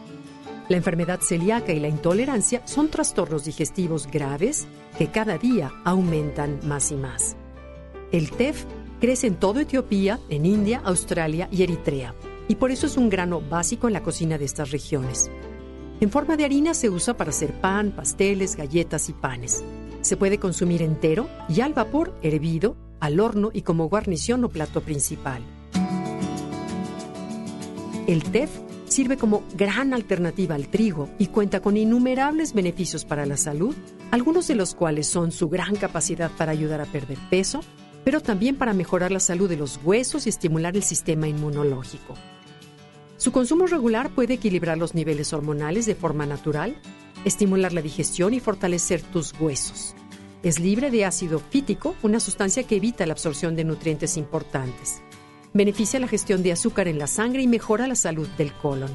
[0.69, 4.67] La enfermedad celíaca y la intolerancia son trastornos digestivos graves
[4.99, 7.37] que cada día aumentan más y más.
[8.13, 8.65] El TEF
[8.99, 12.15] crece en toda Etiopía, en India, Australia y Eritrea,
[12.49, 15.31] y por eso es un grano básico en la cocina de estas regiones.
[16.01, 19.63] En forma de harina se usa para hacer pan, pasteles, galletas y panes.
[20.01, 24.81] Se puede consumir entero y al vapor, hervido, al horno y como guarnición o plato
[24.81, 25.43] principal.
[28.07, 28.51] El TEF
[28.95, 33.75] sirve como gran alternativa al trigo y cuenta con innumerables beneficios para la salud,
[34.13, 37.61] algunos de los cuales son su gran capacidad para ayudar a perder peso,
[38.05, 42.15] pero también para mejorar la salud de los huesos y estimular el sistema inmunológico.
[43.17, 46.77] Su consumo regular puede equilibrar los niveles hormonales de forma natural,
[47.25, 49.97] estimular la digestión y fortalecer tus huesos.
[50.45, 55.03] Es libre de ácido fítico, una sustancia que evita la absorción de nutrientes importantes.
[55.57, 58.91] Beneficia la gestión de azúcar en la sangre y mejora la salud del colon.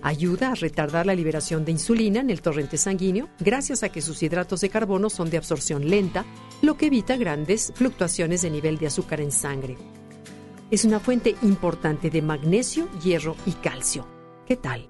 [0.00, 4.22] Ayuda a retardar la liberación de insulina en el torrente sanguíneo gracias a que sus
[4.22, 6.24] hidratos de carbono son de absorción lenta,
[6.62, 9.76] lo que evita grandes fluctuaciones de nivel de azúcar en sangre.
[10.70, 14.08] Es una fuente importante de magnesio, hierro y calcio.
[14.46, 14.88] ¿Qué tal?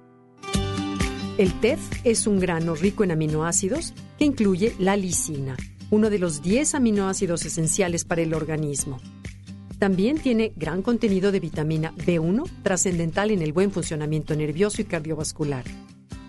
[1.37, 5.57] El TEF es un grano rico en aminoácidos que incluye la lisina,
[5.89, 9.01] uno de los 10 aminoácidos esenciales para el organismo.
[9.79, 15.63] También tiene gran contenido de vitamina B1, trascendental en el buen funcionamiento nervioso y cardiovascular.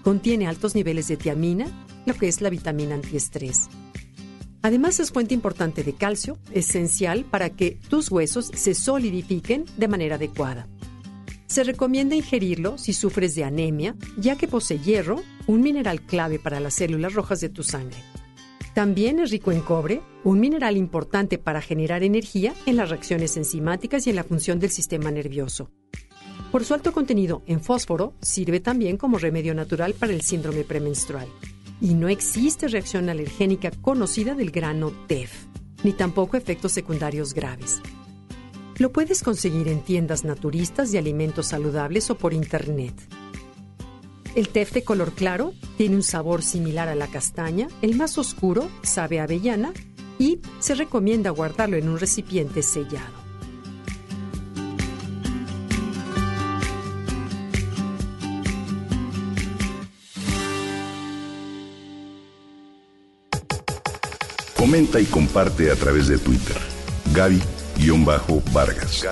[0.05, 1.67] Contiene altos niveles de tiamina,
[2.07, 3.69] lo que es la vitamina antiestrés.
[4.63, 10.15] Además es fuente importante de calcio, esencial para que tus huesos se solidifiquen de manera
[10.15, 10.69] adecuada.
[11.47, 16.61] Se recomienda ingerirlo si sufres de anemia, ya que posee hierro, un mineral clave para
[16.61, 17.99] las células rojas de tu sangre.
[18.75, 24.07] También es rico en cobre, un mineral importante para generar energía en las reacciones enzimáticas
[24.07, 25.71] y en la función del sistema nervioso.
[26.53, 31.29] Por su alto contenido en fósforo, sirve también como remedio natural para el síndrome premenstrual
[31.81, 35.33] y no existe reacción alergénica conocida del grano TEF,
[35.83, 37.81] ni tampoco efectos secundarios graves.
[38.79, 42.95] Lo puedes conseguir en tiendas naturistas de alimentos saludables o por internet.
[44.35, 48.69] El TEF de color claro tiene un sabor similar a la castaña, el más oscuro
[48.83, 49.73] sabe a avellana
[50.19, 53.21] y se recomienda guardarlo en un recipiente sellado.
[64.57, 66.57] Comenta y comparte a través de Twitter.
[67.13, 69.07] Gaby-Vargas.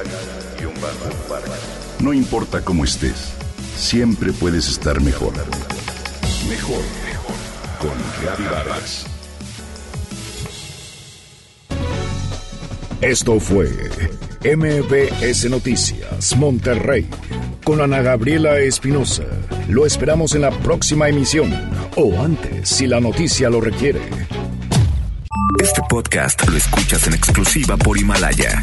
[2.00, 3.32] No importa cómo estés,
[3.78, 5.32] siempre puedes estar mejor.
[6.48, 7.34] Mejor, mejor.
[7.78, 9.06] Con Gaby Vargas.
[13.00, 13.68] Esto fue
[14.44, 17.08] MBS Noticias Monterrey
[17.62, 19.22] con Ana Gabriela Espinosa.
[19.68, 21.54] Lo esperamos en la próxima emisión
[21.94, 24.00] o antes si la noticia lo requiere.
[25.62, 28.62] Este podcast lo escuchas en exclusiva por Himalaya.